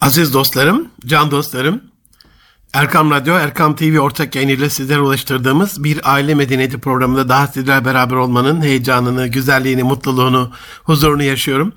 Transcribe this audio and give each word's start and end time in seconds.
Aziz 0.00 0.34
dostlarım, 0.34 0.88
can 1.06 1.30
dostlarım, 1.30 1.82
Erkam 2.72 3.10
Radyo, 3.10 3.34
Erkam 3.34 3.76
TV 3.76 3.98
ortak 3.98 4.34
yayınıyla 4.34 4.70
sizlere 4.70 5.00
ulaştırdığımız 5.00 5.84
bir 5.84 6.12
aile 6.12 6.34
medeniyeti 6.34 6.78
programında 6.78 7.28
daha 7.28 7.46
sizlerle 7.46 7.84
beraber 7.84 8.16
olmanın 8.16 8.62
heyecanını, 8.62 9.26
güzelliğini, 9.26 9.82
mutluluğunu, 9.82 10.52
huzurunu 10.84 11.22
yaşıyorum. 11.22 11.72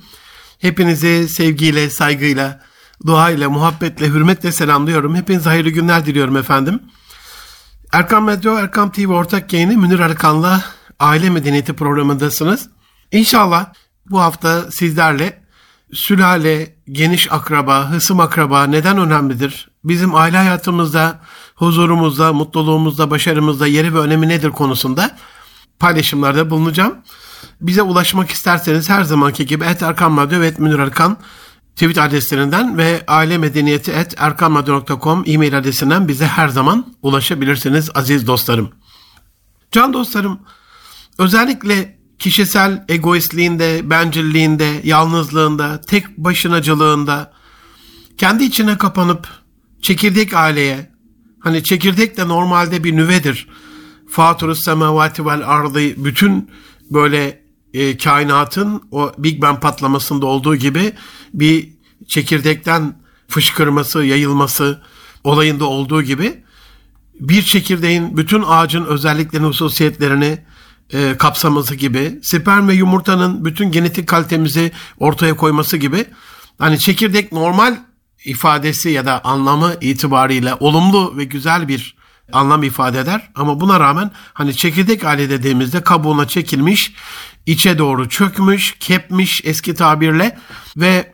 Hepinizi 0.59 1.29
sevgiyle, 1.29 1.89
saygıyla, 1.89 2.61
duayla, 3.05 3.49
muhabbetle, 3.49 4.07
hürmetle 4.07 4.51
selamlıyorum. 4.51 5.15
Hepinize 5.15 5.49
hayırlı 5.49 5.69
günler 5.69 6.05
diliyorum 6.05 6.37
efendim. 6.37 6.79
Erkam 7.91 8.27
Radyo, 8.27 8.57
Erkam 8.57 8.91
TV 8.91 9.07
ortak 9.07 9.53
yayını 9.53 9.77
Münir 9.77 9.99
Arkan'la 9.99 10.63
Aile 10.99 11.29
Medeniyeti 11.29 11.73
programındasınız. 11.73 12.69
İnşallah 13.11 13.73
bu 14.09 14.21
hafta 14.21 14.71
sizlerle 14.71 15.43
sülale, 15.93 16.72
geniş 16.91 17.31
akraba, 17.31 17.89
hısım 17.89 18.19
akraba 18.19 18.63
neden 18.63 18.97
önemlidir? 18.97 19.69
Bizim 19.83 20.15
aile 20.15 20.37
hayatımızda, 20.37 21.19
huzurumuzda, 21.55 22.33
mutluluğumuzda, 22.33 23.11
başarımızda 23.11 23.67
yeri 23.67 23.93
ve 23.93 23.99
önemi 23.99 24.29
nedir 24.29 24.49
konusunda 24.49 25.17
paylaşımlarda 25.79 26.49
bulunacağım. 26.49 26.95
Bize 27.61 27.81
ulaşmak 27.81 28.29
isterseniz 28.29 28.89
her 28.89 29.03
zamanki 29.03 29.45
gibi 29.45 29.63
et 29.63 29.81
Erkan 29.83 30.17
Radyo 30.17 30.39
ve 30.39 30.47
et 30.47 30.59
Münir 30.59 30.79
Arkan 30.79 31.17
tweet 31.75 31.97
adreslerinden 31.97 32.77
ve 32.77 33.03
aile 33.07 33.37
medeniyeti 33.37 33.91
et 33.91 34.15
erkanradyo.com 34.17 35.23
e-mail 35.27 35.57
adresinden 35.57 36.07
bize 36.07 36.27
her 36.27 36.47
zaman 36.47 36.93
ulaşabilirsiniz 37.01 37.89
aziz 37.95 38.27
dostlarım. 38.27 38.69
Can 39.71 39.93
dostlarım, 39.93 40.39
özellikle 41.17 42.02
kişisel 42.23 42.85
egoistliğinde, 42.89 43.89
bencilliğinde, 43.89 44.81
yalnızlığında, 44.83 45.81
tek 45.81 46.17
başınacılığında, 46.17 47.33
kendi 48.17 48.43
içine 48.43 48.77
kapanıp 48.77 49.27
çekirdek 49.81 50.33
aileye, 50.33 50.91
hani 51.39 51.63
çekirdek 51.63 52.17
de 52.17 52.27
normalde 52.27 52.83
bir 52.83 52.95
nüvedir. 52.95 53.47
Faturus 54.09 54.63
semavati 54.63 55.25
vel 55.25 55.49
ardı 55.49 55.79
bütün 55.79 56.51
böyle 56.91 57.41
e, 57.73 57.97
kainatın 57.97 58.81
o 58.91 59.11
Big 59.17 59.41
Bang 59.41 59.61
patlamasında 59.61 60.25
olduğu 60.25 60.55
gibi 60.55 60.93
bir 61.33 61.69
çekirdekten 62.07 62.95
fışkırması, 63.27 64.03
yayılması 64.03 64.81
olayında 65.23 65.65
olduğu 65.65 66.03
gibi 66.03 66.43
bir 67.19 67.41
çekirdeğin 67.41 68.17
bütün 68.17 68.43
ağacın 68.47 68.85
özelliklerini, 68.85 69.47
hususiyetlerini 69.47 70.39
e, 70.93 71.17
kapsaması 71.17 71.75
gibi, 71.75 72.19
sperm 72.23 72.67
ve 72.67 72.73
yumurtanın 72.73 73.45
bütün 73.45 73.71
genetik 73.71 74.07
kalitemizi 74.07 74.71
ortaya 74.99 75.35
koyması 75.35 75.77
gibi 75.77 76.05
hani 76.59 76.79
çekirdek 76.79 77.31
normal 77.31 77.75
ifadesi 78.25 78.89
ya 78.89 79.05
da 79.05 79.25
anlamı 79.25 79.73
itibariyle 79.81 80.55
olumlu 80.59 81.17
ve 81.17 81.23
güzel 81.23 81.67
bir 81.67 81.95
anlam 82.31 82.63
ifade 82.63 82.99
eder. 82.99 83.29
Ama 83.35 83.59
buna 83.59 83.79
rağmen 83.79 84.11
hani 84.33 84.55
çekirdek 84.55 85.05
aile 85.05 85.29
dediğimizde 85.29 85.83
kabuğuna 85.83 86.27
çekilmiş, 86.27 86.93
içe 87.45 87.77
doğru 87.77 88.09
çökmüş, 88.09 88.75
kepmiş 88.79 89.41
eski 89.43 89.73
tabirle 89.73 90.37
ve 90.77 91.13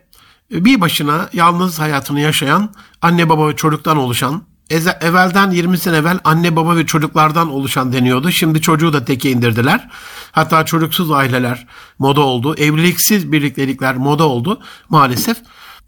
bir 0.50 0.80
başına 0.80 1.28
yalnız 1.32 1.78
hayatını 1.78 2.20
yaşayan 2.20 2.74
anne 3.02 3.28
baba 3.28 3.48
ve 3.48 3.56
çocuktan 3.56 3.96
oluşan 3.96 4.49
evvelden 4.70 5.50
20 5.50 5.78
sene 5.78 5.96
evvel 5.96 6.18
anne 6.24 6.56
baba 6.56 6.76
ve 6.76 6.86
çocuklardan 6.86 7.50
oluşan 7.50 7.92
deniyordu. 7.92 8.30
Şimdi 8.30 8.60
çocuğu 8.60 8.92
da 8.92 9.04
teke 9.04 9.30
indirdiler. 9.30 9.88
Hatta 10.32 10.64
çocuksuz 10.64 11.10
aileler 11.10 11.66
moda 11.98 12.20
oldu. 12.20 12.54
Evliliksiz 12.54 13.32
birliktelikler 13.32 13.96
moda 13.96 14.24
oldu 14.24 14.60
maalesef. 14.88 15.36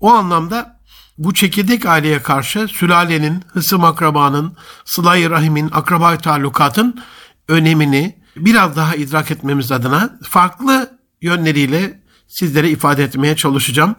O 0.01 0.13
anlamda 0.13 0.81
bu 1.19 1.35
çekirdek 1.35 1.87
aileye 1.87 2.23
karşı 2.23 2.69
sülalenin, 2.69 3.45
hısım 3.49 3.85
akrabanın, 3.85 4.57
sıla 4.85 5.31
rahimin, 5.31 5.71
akraba 5.73 6.19
talukatın 6.19 7.03
önemini 7.49 8.19
biraz 8.37 8.77
daha 8.77 8.95
idrak 8.95 9.31
etmemiz 9.31 9.73
adına 9.73 10.19
farklı 10.23 10.99
yönleriyle 11.23 12.02
sizlere 12.33 12.71
ifade 12.71 13.05
etmeye 13.05 13.37
çalışacağım. 13.37 13.95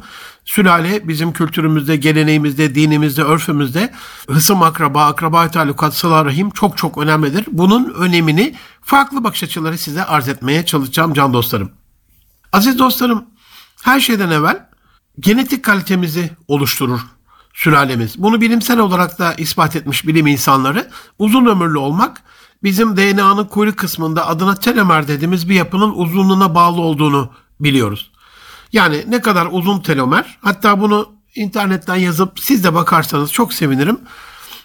Sülale 0.46 1.08
bizim 1.08 1.34
kültürümüzde, 1.34 1.96
geleneğimizde, 1.96 2.76
dinimizde, 2.76 3.24
örfümüzde 3.24 3.94
hısım 4.30 4.64
akraba, 4.64 5.06
akraba 5.06 5.52
talukat, 5.52 5.96
sıla 5.96 6.26
rahim 6.26 6.50
çok 6.50 6.78
çok 6.78 6.98
önemlidir. 6.98 7.46
Bunun 7.52 7.94
önemini 7.94 8.56
farklı 8.82 9.24
bakış 9.24 9.44
açıları 9.44 9.78
size 9.78 10.06
arz 10.06 10.28
etmeye 10.30 10.66
çalışacağım 10.66 11.14
can 11.14 11.34
dostlarım. 11.34 11.72
Aziz 12.54 12.80
dostlarım, 12.80 13.26
her 13.84 14.00
şeyden 14.00 14.30
evvel 14.30 14.66
genetik 15.20 15.64
kalitemizi 15.64 16.30
oluşturur 16.48 17.00
sülalemiz. 17.54 18.18
Bunu 18.18 18.42
bilimsel 18.42 18.80
olarak 18.80 19.20
da 19.20 19.34
ispat 19.34 19.76
etmiş 19.76 20.08
bilim 20.08 20.28
insanları. 20.28 20.90
Uzun 21.20 21.46
ömürlü 21.46 21.78
olmak 21.78 22.22
bizim 22.64 22.98
DNA'nın 22.98 23.46
kuyruk 23.46 23.78
kısmında 23.78 24.28
adına 24.28 24.56
telomer 24.56 25.08
dediğimiz 25.08 25.50
bir 25.50 25.56
yapının 25.56 25.92
uzunluğuna 25.96 26.56
bağlı 26.56 26.82
olduğunu 26.82 27.32
biliyoruz. 27.60 28.13
Yani 28.74 29.04
ne 29.08 29.22
kadar 29.22 29.48
uzun 29.52 29.80
telomer 29.80 30.38
hatta 30.42 30.82
bunu 30.82 31.10
internetten 31.36 31.96
yazıp 31.96 32.40
siz 32.40 32.64
de 32.64 32.74
bakarsanız 32.74 33.32
çok 33.32 33.54
sevinirim. 33.54 34.00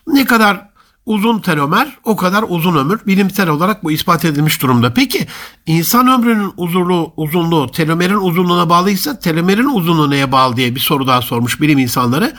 Ne 0.06 0.24
kadar 0.24 0.68
uzun 1.06 1.38
telomer 1.38 1.98
o 2.04 2.16
kadar 2.16 2.44
uzun 2.48 2.76
ömür. 2.76 3.00
Bilimsel 3.06 3.48
olarak 3.48 3.84
bu 3.84 3.90
ispat 3.90 4.24
edilmiş 4.24 4.62
durumda. 4.62 4.94
Peki 4.94 5.26
insan 5.66 6.08
ömrünün 6.08 6.52
uzunluğu, 6.56 7.12
uzunluğu 7.16 7.70
telomerin 7.70 8.16
uzunluğuna 8.16 8.70
bağlıysa 8.70 9.18
telomerin 9.18 9.74
uzunluğu 9.74 10.10
neye 10.10 10.32
bağlı 10.32 10.56
diye 10.56 10.74
bir 10.74 10.80
soru 10.80 11.06
daha 11.06 11.22
sormuş 11.22 11.60
bilim 11.60 11.78
insanları. 11.78 12.36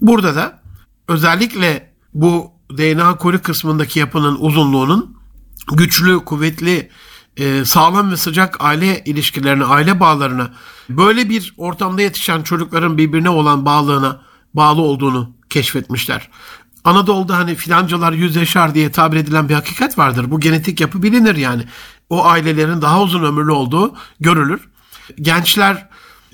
Burada 0.00 0.34
da 0.34 0.62
özellikle 1.08 1.92
bu 2.14 2.52
DNA 2.78 3.16
kuyruk 3.16 3.44
kısmındaki 3.44 3.98
yapının 3.98 4.36
uzunluğunun 4.40 5.16
güçlü, 5.72 6.24
kuvvetli, 6.24 6.90
e, 7.40 7.64
sağlam 7.64 8.10
ve 8.10 8.16
sıcak 8.16 8.56
aile 8.60 9.04
ilişkilerine, 9.04 9.64
aile 9.64 10.00
bağlarına, 10.00 10.50
böyle 10.88 11.30
bir 11.30 11.54
ortamda 11.56 12.02
yetişen 12.02 12.42
çocukların 12.42 12.98
birbirine 12.98 13.30
olan 13.30 13.64
bağlığına 13.64 14.20
bağlı 14.54 14.80
olduğunu 14.80 15.30
keşfetmişler. 15.50 16.28
Anadolu'da 16.84 17.36
hani 17.36 17.54
filancalar 17.54 18.12
yüz 18.12 18.36
yaşar 18.36 18.74
diye 18.74 18.92
tabir 18.92 19.16
edilen 19.16 19.48
bir 19.48 19.54
hakikat 19.54 19.98
vardır. 19.98 20.30
Bu 20.30 20.40
genetik 20.40 20.80
yapı 20.80 21.02
bilinir 21.02 21.36
yani. 21.36 21.62
O 22.10 22.26
ailelerin 22.26 22.82
daha 22.82 23.02
uzun 23.02 23.24
ömürlü 23.24 23.52
olduğu 23.52 23.94
görülür. 24.20 24.68
Gençler 25.20 25.88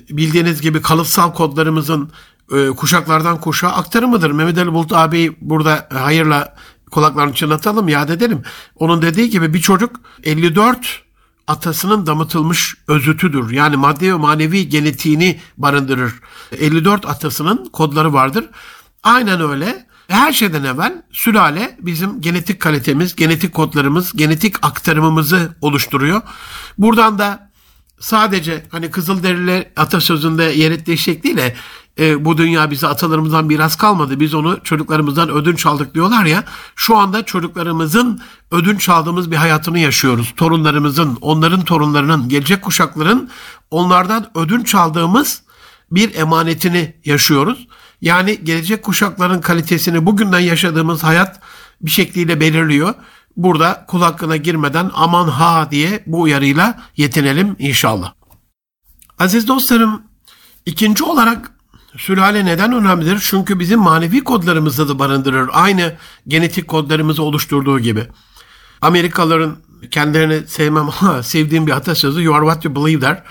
bildiğiniz 0.09 0.61
gibi 0.61 0.81
kalıtsal 0.81 1.33
kodlarımızın 1.33 2.11
e, 2.51 2.67
kuşaklardan 2.67 3.41
kuşağa 3.41 3.69
aktarımıdır. 3.69 4.31
Mehmet 4.31 4.57
Ali 4.57 4.73
Bulut 4.73 4.93
abi 4.93 5.37
burada 5.41 5.87
hayırla 5.93 6.55
kulaklarını 6.91 7.33
çınlatalım, 7.33 7.87
yad 7.87 8.09
edelim. 8.09 8.41
Onun 8.75 9.01
dediği 9.01 9.29
gibi 9.29 9.53
bir 9.53 9.61
çocuk 9.61 9.99
54 10.23 11.03
atasının 11.47 12.05
damıtılmış 12.05 12.75
özütüdür. 12.87 13.51
Yani 13.51 13.77
maddi 13.77 14.13
ve 14.13 14.17
manevi 14.17 14.69
genetiğini 14.69 15.39
barındırır. 15.57 16.13
54 16.59 17.05
atasının 17.05 17.65
kodları 17.65 18.13
vardır. 18.13 18.45
Aynen 19.03 19.41
öyle. 19.41 19.87
Her 20.07 20.33
şeyden 20.33 20.63
evvel 20.63 21.01
sülale 21.11 21.77
bizim 21.81 22.21
genetik 22.21 22.59
kalitemiz, 22.59 23.15
genetik 23.15 23.53
kodlarımız, 23.53 24.13
genetik 24.13 24.65
aktarımımızı 24.65 25.55
oluşturuyor. 25.61 26.21
Buradan 26.77 27.19
da 27.19 27.46
sadece 27.99 28.65
hani 28.71 28.91
Kızılderili 28.91 29.69
atasözünde 29.75 30.43
yer 30.43 30.71
ettiği 30.71 30.97
şekliyle 30.97 31.55
e, 31.99 32.25
bu 32.25 32.37
dünya 32.37 32.71
bize 32.71 32.87
atalarımızdan 32.87 33.45
miras 33.45 33.75
kalmadı. 33.75 34.19
Biz 34.19 34.33
onu 34.33 34.59
çocuklarımızdan 34.63 35.29
ödünç 35.29 35.65
aldık 35.65 35.95
diyorlar 35.95 36.25
ya. 36.25 36.43
Şu 36.75 36.97
anda 36.97 37.25
çocuklarımızın 37.25 38.21
ödünç 38.51 38.89
aldığımız 38.89 39.31
bir 39.31 39.35
hayatını 39.35 39.79
yaşıyoruz. 39.79 40.33
Torunlarımızın, 40.37 41.17
onların 41.21 41.63
torunlarının, 41.63 42.29
gelecek 42.29 42.61
kuşakların 42.61 43.29
onlardan 43.71 44.29
ödünç 44.35 44.75
aldığımız 44.75 45.41
bir 45.91 46.15
emanetini 46.15 46.95
yaşıyoruz. 47.05 47.67
Yani 48.01 48.39
gelecek 48.43 48.83
kuşakların 48.83 49.41
kalitesini 49.41 50.05
bugünden 50.05 50.39
yaşadığımız 50.39 51.03
hayat 51.03 51.39
bir 51.81 51.91
şekliyle 51.91 52.39
belirliyor. 52.39 52.93
Burada 53.37 53.85
kul 53.87 54.01
hakkına 54.01 54.37
girmeden 54.37 54.91
aman 54.93 55.27
ha 55.27 55.67
diye 55.71 56.03
bu 56.05 56.21
uyarıyla 56.21 56.81
yetinelim 56.97 57.55
inşallah. 57.59 58.13
Aziz 59.19 59.47
dostlarım, 59.47 60.01
ikinci 60.65 61.03
olarak 61.03 61.51
Sülale 61.97 62.45
neden 62.45 62.73
önemlidir? 62.73 63.19
Çünkü 63.29 63.59
bizim 63.59 63.79
manevi 63.79 64.23
kodlarımızı 64.23 64.89
da 64.89 64.99
barındırır. 64.99 65.49
Aynı 65.53 65.93
genetik 66.27 66.67
kodlarımızı 66.67 67.23
oluşturduğu 67.23 67.79
gibi. 67.79 68.07
Amerikalıların 68.81 69.57
kendilerini 69.91 70.47
sevmem 70.47 70.89
ama 71.01 71.23
sevdiğim 71.23 71.67
bir 71.67 71.71
atasözü 71.71 72.23
you 72.23 72.35
are 72.35 72.45
what 72.45 72.65
you 72.65 72.75
believe 72.75 73.01
der. 73.01 73.23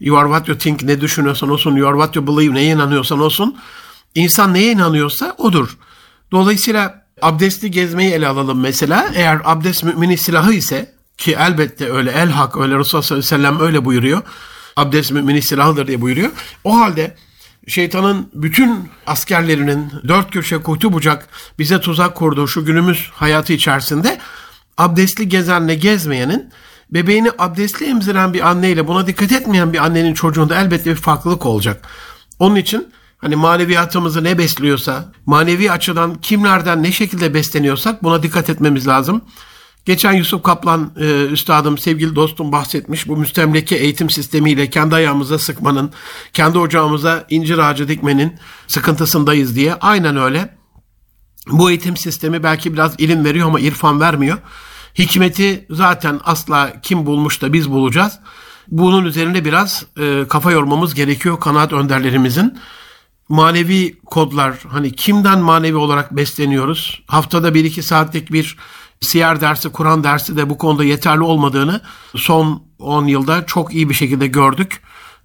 You 0.00 0.18
are 0.18 0.26
what 0.26 0.48
you 0.48 0.58
think 0.58 0.82
ne 0.82 1.00
düşünüyorsan 1.00 1.48
olsun, 1.48 1.76
you 1.76 1.88
are 1.88 1.96
what 1.96 2.16
you 2.16 2.26
believe 2.26 2.54
neye 2.54 2.72
inanıyorsan 2.72 3.20
olsun. 3.20 3.56
İnsan 4.14 4.54
neye 4.54 4.72
inanıyorsa 4.72 5.34
odur. 5.38 5.78
Dolayısıyla 6.32 7.01
abdesti 7.22 7.70
gezmeyi 7.70 8.12
ele 8.12 8.28
alalım 8.28 8.60
mesela. 8.60 9.10
Eğer 9.14 9.40
abdest 9.44 9.84
müminin 9.84 10.16
silahı 10.16 10.52
ise 10.52 10.92
ki 11.18 11.36
elbette 11.38 11.92
öyle 11.92 12.10
el 12.10 12.30
hak 12.30 12.56
öyle 12.56 12.78
Resulullah 12.78 13.04
sallallahu 13.04 13.26
aleyhi 13.26 13.42
ve 13.42 13.52
sellem 13.52 13.60
öyle 13.60 13.84
buyuruyor. 13.84 14.22
Abdest 14.76 15.12
müminin 15.12 15.40
silahıdır 15.40 15.86
diye 15.86 16.00
buyuruyor. 16.00 16.30
O 16.64 16.76
halde 16.76 17.16
şeytanın 17.68 18.30
bütün 18.34 18.90
askerlerinin 19.06 19.92
dört 20.08 20.30
köşe 20.30 20.58
kuytu 20.58 20.92
bucak 20.92 21.28
bize 21.58 21.80
tuzak 21.80 22.14
kurduğu 22.14 22.48
şu 22.48 22.64
günümüz 22.64 23.10
hayatı 23.12 23.52
içerisinde 23.52 24.18
abdestli 24.78 25.28
gezenle 25.28 25.74
gezmeyenin 25.74 26.50
bebeğini 26.90 27.30
abdestli 27.38 27.86
emziren 27.86 28.34
bir 28.34 28.48
anneyle 28.48 28.88
buna 28.88 29.06
dikkat 29.06 29.32
etmeyen 29.32 29.72
bir 29.72 29.84
annenin 29.84 30.14
çocuğunda 30.14 30.60
elbette 30.60 30.90
bir 30.90 30.96
farklılık 30.96 31.46
olacak. 31.46 31.88
Onun 32.38 32.56
için 32.56 32.92
hani 33.22 33.36
maneviyatımızı 33.36 34.24
ne 34.24 34.38
besliyorsa, 34.38 35.12
manevi 35.26 35.70
açıdan 35.72 36.14
kimlerden 36.14 36.82
ne 36.82 36.92
şekilde 36.92 37.34
besleniyorsak 37.34 38.02
buna 38.02 38.22
dikkat 38.22 38.50
etmemiz 38.50 38.86
lazım. 38.86 39.22
Geçen 39.84 40.12
Yusuf 40.12 40.42
Kaplan 40.42 40.92
e, 41.00 41.26
üstadım, 41.26 41.78
sevgili 41.78 42.16
dostum 42.16 42.52
bahsetmiş. 42.52 43.08
Bu 43.08 43.16
müstemleke 43.16 43.76
eğitim 43.76 44.10
sistemiyle 44.10 44.70
kendi 44.70 44.94
ayağımıza 44.94 45.38
sıkmanın, 45.38 45.92
kendi 46.32 46.58
ocağımıza 46.58 47.26
incir 47.30 47.58
ağacı 47.58 47.88
dikmenin 47.88 48.38
sıkıntısındayız 48.66 49.56
diye. 49.56 49.74
Aynen 49.74 50.16
öyle. 50.16 50.56
Bu 51.50 51.70
eğitim 51.70 51.96
sistemi 51.96 52.42
belki 52.42 52.72
biraz 52.72 52.94
ilim 52.98 53.24
veriyor 53.24 53.46
ama 53.46 53.60
irfan 53.60 54.00
vermiyor. 54.00 54.38
Hikmeti 54.98 55.66
zaten 55.70 56.20
asla 56.24 56.72
kim 56.82 57.06
bulmuş 57.06 57.42
da 57.42 57.52
biz 57.52 57.70
bulacağız. 57.70 58.18
Bunun 58.68 59.04
üzerine 59.04 59.44
biraz 59.44 59.86
e, 60.00 60.24
kafa 60.28 60.52
yormamız 60.52 60.94
gerekiyor 60.94 61.40
kanaat 61.40 61.72
önderlerimizin. 61.72 62.58
Manevi 63.32 63.98
kodlar 64.06 64.58
hani 64.68 64.92
kimden 64.92 65.38
manevi 65.38 65.76
olarak 65.76 66.16
besleniyoruz? 66.16 67.02
Haftada 67.06 67.54
bir 67.54 67.64
iki 67.64 67.82
saatlik 67.82 68.32
bir 68.32 68.56
siyer 69.00 69.40
dersi, 69.40 69.68
Kur'an 69.68 70.04
dersi 70.04 70.36
de 70.36 70.50
bu 70.50 70.58
konuda 70.58 70.84
yeterli 70.84 71.22
olmadığını 71.22 71.80
son 72.16 72.62
10 72.78 73.04
yılda 73.04 73.46
çok 73.46 73.74
iyi 73.74 73.88
bir 73.88 73.94
şekilde 73.94 74.26
gördük. 74.26 74.82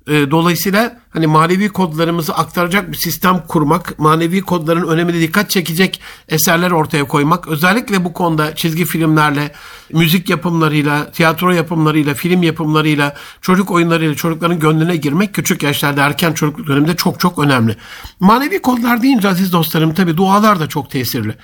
Ee, 0.07 0.31
dolayısıyla 0.31 1.00
hani 1.09 1.27
manevi 1.27 1.69
kodlarımızı 1.69 2.33
aktaracak 2.33 2.92
bir 2.92 2.98
sistem 2.98 3.44
kurmak, 3.48 4.00
manevi 4.00 4.42
kodların 4.42 4.88
önemine 4.88 5.19
dikkat 5.19 5.50
çekecek 5.50 6.01
eserler 6.30 6.71
ortaya 6.71 7.04
koymak, 7.04 7.48
özellikle 7.48 8.06
bu 8.06 8.13
konuda 8.13 8.56
çizgi 8.56 8.86
filmlerle, 8.86 9.51
müzik 9.94 10.30
yapımlarıyla, 10.30 11.12
tiyatro 11.12 11.51
yapımlarıyla, 11.51 12.13
film 12.13 12.44
yapımlarıyla, 12.44 13.15
çocuk 13.42 13.71
oyunlarıyla 13.71 14.15
çocukların 14.15 14.59
gönlüne 14.59 14.95
girmek 14.95 15.33
küçük 15.33 15.63
yaşlarda 15.63 16.06
erken 16.06 16.33
çocukluk 16.33 16.68
döneminde 16.68 16.95
çok 16.95 17.19
çok 17.19 17.39
önemli. 17.39 17.75
Manevi 18.19 18.62
kodlar 18.62 19.01
deyince 19.01 19.30
aziz 19.30 19.54
dostlarım 19.54 19.94
tabi 19.94 20.18
dualar 20.18 20.59
da 20.59 20.68
çok 20.68 20.92
tesirli. 20.92 21.36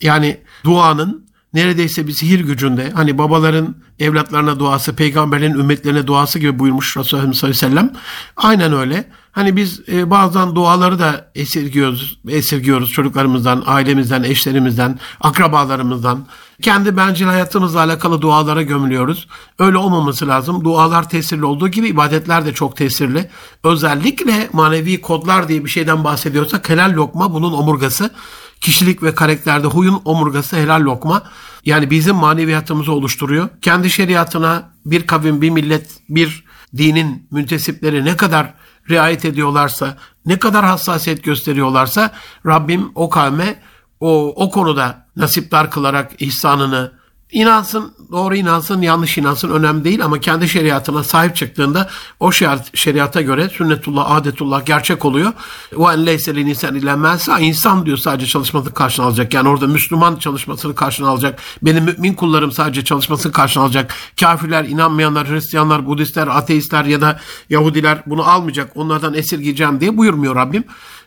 Yani 0.00 0.40
duanın 0.64 1.27
neredeyse 1.54 2.06
bir 2.06 2.12
sihir 2.12 2.40
gücünde 2.40 2.90
hani 2.90 3.18
babaların 3.18 3.74
evlatlarına 3.98 4.58
duası, 4.58 4.96
peygamberlerin 4.96 5.54
ümmetlerine 5.54 6.06
duası 6.06 6.38
gibi 6.38 6.58
buyurmuş 6.58 6.96
Resulullah 6.96 7.08
sallallahu 7.08 7.46
aleyhi 7.46 7.48
ve 7.48 7.54
sellem. 7.54 7.92
Aynen 8.36 8.72
öyle. 8.72 9.08
Hani 9.32 9.56
biz 9.56 9.80
e, 9.88 10.10
bazen 10.10 10.54
duaları 10.54 10.98
da 10.98 11.30
esirgiyoruz, 11.34 12.20
esirgiyoruz 12.28 12.90
çocuklarımızdan, 12.90 13.62
ailemizden, 13.66 14.22
eşlerimizden, 14.22 14.98
akrabalarımızdan. 15.20 16.26
Kendi 16.62 16.96
bencil 16.96 17.24
hayatımızla 17.26 17.80
alakalı 17.80 18.22
dualara 18.22 18.62
gömülüyoruz. 18.62 19.28
Öyle 19.58 19.76
olmaması 19.76 20.28
lazım. 20.28 20.64
Dualar 20.64 21.08
tesirli 21.08 21.44
olduğu 21.44 21.68
gibi 21.68 21.88
ibadetler 21.88 22.46
de 22.46 22.54
çok 22.54 22.76
tesirli. 22.76 23.30
Özellikle 23.64 24.48
manevi 24.52 25.00
kodlar 25.00 25.48
diye 25.48 25.64
bir 25.64 25.70
şeyden 25.70 26.04
bahsediyorsak 26.04 26.68
helal 26.68 26.92
lokma 26.92 27.34
bunun 27.34 27.52
omurgası 27.52 28.10
kişilik 28.60 29.02
ve 29.02 29.14
karakterde 29.14 29.66
huyun 29.66 30.02
omurgası 30.04 30.56
helal 30.56 30.80
lokma. 30.80 31.22
Yani 31.64 31.90
bizim 31.90 32.16
maneviyatımızı 32.16 32.92
oluşturuyor. 32.92 33.48
Kendi 33.62 33.90
şeriatına 33.90 34.70
bir 34.86 35.06
kavim, 35.06 35.42
bir 35.42 35.50
millet, 35.50 35.90
bir 36.08 36.44
dinin 36.76 37.28
müntesipleri 37.30 38.04
ne 38.04 38.16
kadar 38.16 38.54
riayet 38.90 39.24
ediyorlarsa, 39.24 39.96
ne 40.26 40.38
kadar 40.38 40.64
hassasiyet 40.64 41.24
gösteriyorlarsa 41.24 42.10
Rabbim 42.46 42.92
o 42.94 43.08
kavme 43.10 43.62
o, 44.00 44.34
o 44.44 44.50
konuda 44.50 45.06
nasiptar 45.16 45.70
kılarak 45.70 46.22
ihsanını, 46.22 46.92
İnansın, 47.32 47.92
doğru 48.12 48.36
inansın, 48.36 48.82
yanlış 48.82 49.18
inansın 49.18 49.50
önemli 49.50 49.84
değil 49.84 50.04
ama 50.04 50.20
kendi 50.20 50.48
şeriatına 50.48 51.04
sahip 51.04 51.36
çıktığında 51.36 51.88
o 52.20 52.32
şeriata 52.74 53.22
göre 53.22 53.48
sünnetullah, 53.48 54.10
adetullah 54.10 54.66
gerçek 54.66 55.04
oluyor. 55.04 55.32
En 55.72 56.06
leyse 56.06 56.32
insan 56.32 56.74
ilenmezse 56.74 57.32
insan 57.40 57.86
diyor 57.86 57.96
sadece 57.96 58.26
çalışmasını 58.26 58.74
karşına 58.74 59.06
alacak. 59.06 59.34
Yani 59.34 59.48
orada 59.48 59.66
Müslüman 59.66 60.16
çalışmasını 60.16 60.74
karşına 60.74 61.08
alacak. 61.08 61.40
Benim 61.62 61.84
mümin 61.84 62.14
kullarım 62.14 62.52
sadece 62.52 62.84
çalışmasını 62.84 63.32
karşına 63.32 63.62
alacak. 63.62 63.94
Kafirler, 64.20 64.64
inanmayanlar, 64.64 65.28
Hristiyanlar, 65.28 65.86
Budistler, 65.86 66.26
ateistler 66.26 66.84
ya 66.84 67.00
da 67.00 67.20
Yahudiler 67.50 68.02
bunu 68.06 68.28
almayacak. 68.28 68.72
Onlardan 68.74 69.14
esirgeyeceğim 69.14 69.80
diye 69.80 69.96
buyurmuyor 69.96 70.36
Rabbim 70.36 70.64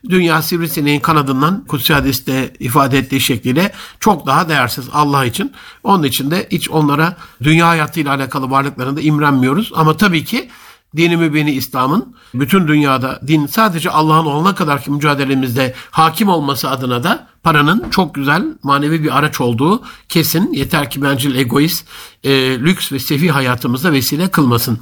dünya 0.09 0.41
sivrisineğin 0.41 0.99
kanadından 0.99 1.65
Kutsi 1.67 1.93
Hadis'te 1.93 2.53
ifade 2.59 2.97
ettiği 2.97 3.21
şekliyle 3.21 3.71
çok 3.99 4.27
daha 4.27 4.49
değersiz 4.49 4.85
Allah 4.93 5.25
için. 5.25 5.51
Onun 5.83 6.03
için 6.03 6.31
de 6.31 6.47
hiç 6.51 6.69
onlara 6.69 7.17
dünya 7.43 7.67
hayatıyla 7.67 8.15
alakalı 8.15 8.49
varlıklarında 8.49 9.01
imrenmiyoruz. 9.01 9.71
Ama 9.75 9.97
tabii 9.97 10.25
ki 10.25 10.49
dini 10.97 11.17
mübini 11.17 11.51
İslam'ın 11.51 12.15
bütün 12.33 12.67
dünyada 12.67 13.19
din 13.27 13.45
sadece 13.45 13.89
Allah'ın 13.89 14.25
olana 14.25 14.55
kadar 14.55 14.83
ki 14.83 14.91
mücadelemizde 14.91 15.73
hakim 15.91 16.29
olması 16.29 16.69
adına 16.69 17.03
da 17.03 17.27
paranın 17.43 17.89
çok 17.89 18.15
güzel 18.15 18.45
manevi 18.63 19.03
bir 19.03 19.17
araç 19.17 19.41
olduğu 19.41 19.83
kesin. 20.09 20.53
Yeter 20.53 20.89
ki 20.89 21.01
bencil 21.01 21.35
egoist, 21.35 21.87
e, 22.23 22.59
lüks 22.59 22.91
ve 22.91 22.99
sefi 22.99 23.31
hayatımızda 23.31 23.91
vesile 23.91 24.31
kılmasın. 24.31 24.79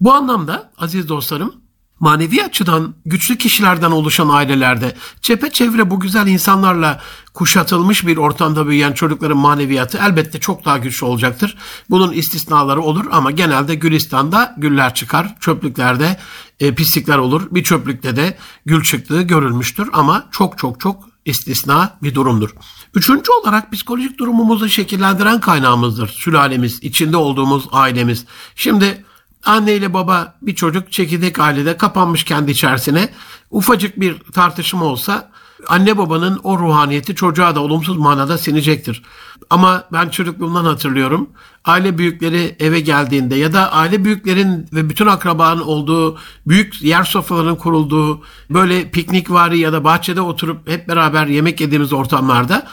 Bu 0.00 0.12
anlamda 0.12 0.70
aziz 0.78 1.08
dostlarım 1.08 1.61
manevi 2.02 2.44
açıdan 2.44 2.94
güçlü 3.06 3.38
kişilerden 3.38 3.90
oluşan 3.90 4.28
ailelerde 4.28 4.96
çepeçevre 5.20 5.90
bu 5.90 6.00
güzel 6.00 6.26
insanlarla 6.26 7.00
kuşatılmış 7.34 8.06
bir 8.06 8.16
ortamda 8.16 8.68
büyüyen 8.68 8.92
çocukların 8.92 9.36
maneviyatı 9.36 9.98
elbette 9.98 10.40
çok 10.40 10.64
daha 10.64 10.78
güçlü 10.78 11.06
olacaktır. 11.06 11.56
Bunun 11.90 12.12
istisnaları 12.12 12.80
olur 12.80 13.04
ama 13.10 13.30
genelde 13.30 13.74
Gülistan'da 13.74 14.54
güller 14.58 14.94
çıkar, 14.94 15.34
çöplüklerde 15.40 16.18
e, 16.60 16.74
pislikler 16.74 17.18
olur. 17.18 17.48
Bir 17.50 17.62
çöplükte 17.62 18.16
de 18.16 18.38
gül 18.66 18.82
çıktığı 18.82 19.22
görülmüştür 19.22 19.88
ama 19.92 20.28
çok 20.30 20.58
çok 20.58 20.80
çok 20.80 21.04
istisna 21.24 21.98
bir 22.02 22.14
durumdur. 22.14 22.50
Üçüncü 22.94 23.32
olarak 23.42 23.72
psikolojik 23.72 24.18
durumumuzu 24.18 24.68
şekillendiren 24.68 25.40
kaynağımızdır. 25.40 26.08
Sülalemiz, 26.08 26.78
içinde 26.82 27.16
olduğumuz 27.16 27.64
ailemiz. 27.72 28.24
Şimdi 28.54 29.04
Anne 29.44 29.74
ile 29.74 29.94
baba 29.94 30.34
bir 30.42 30.54
çocuk 30.54 30.92
çekirdek 30.92 31.38
ailede 31.38 31.76
kapanmış 31.76 32.24
kendi 32.24 32.50
içerisine. 32.50 33.08
Ufacık 33.50 34.00
bir 34.00 34.18
tartışma 34.18 34.84
olsa 34.84 35.30
anne 35.68 35.98
babanın 35.98 36.40
o 36.42 36.58
ruhaniyeti 36.58 37.14
çocuğa 37.14 37.54
da 37.54 37.60
olumsuz 37.60 37.96
manada 37.96 38.38
sinecektir. 38.38 39.02
Ama 39.50 39.84
ben 39.92 40.08
çocukluğumdan 40.08 40.64
hatırlıyorum. 40.64 41.30
Aile 41.64 41.98
büyükleri 41.98 42.56
eve 42.60 42.80
geldiğinde 42.80 43.34
ya 43.34 43.52
da 43.52 43.72
aile 43.72 44.04
büyüklerin 44.04 44.68
ve 44.72 44.88
bütün 44.88 45.06
akrabanın 45.06 45.60
olduğu 45.60 46.18
büyük 46.46 46.82
yer 46.82 47.04
sofralarının 47.04 47.56
kurulduğu 47.56 48.22
böyle 48.50 48.90
piknik 48.90 49.30
vari 49.30 49.58
ya 49.58 49.72
da 49.72 49.84
bahçede 49.84 50.20
oturup 50.20 50.70
hep 50.70 50.88
beraber 50.88 51.26
yemek 51.26 51.60
yediğimiz 51.60 51.92
ortamlarda 51.92 52.66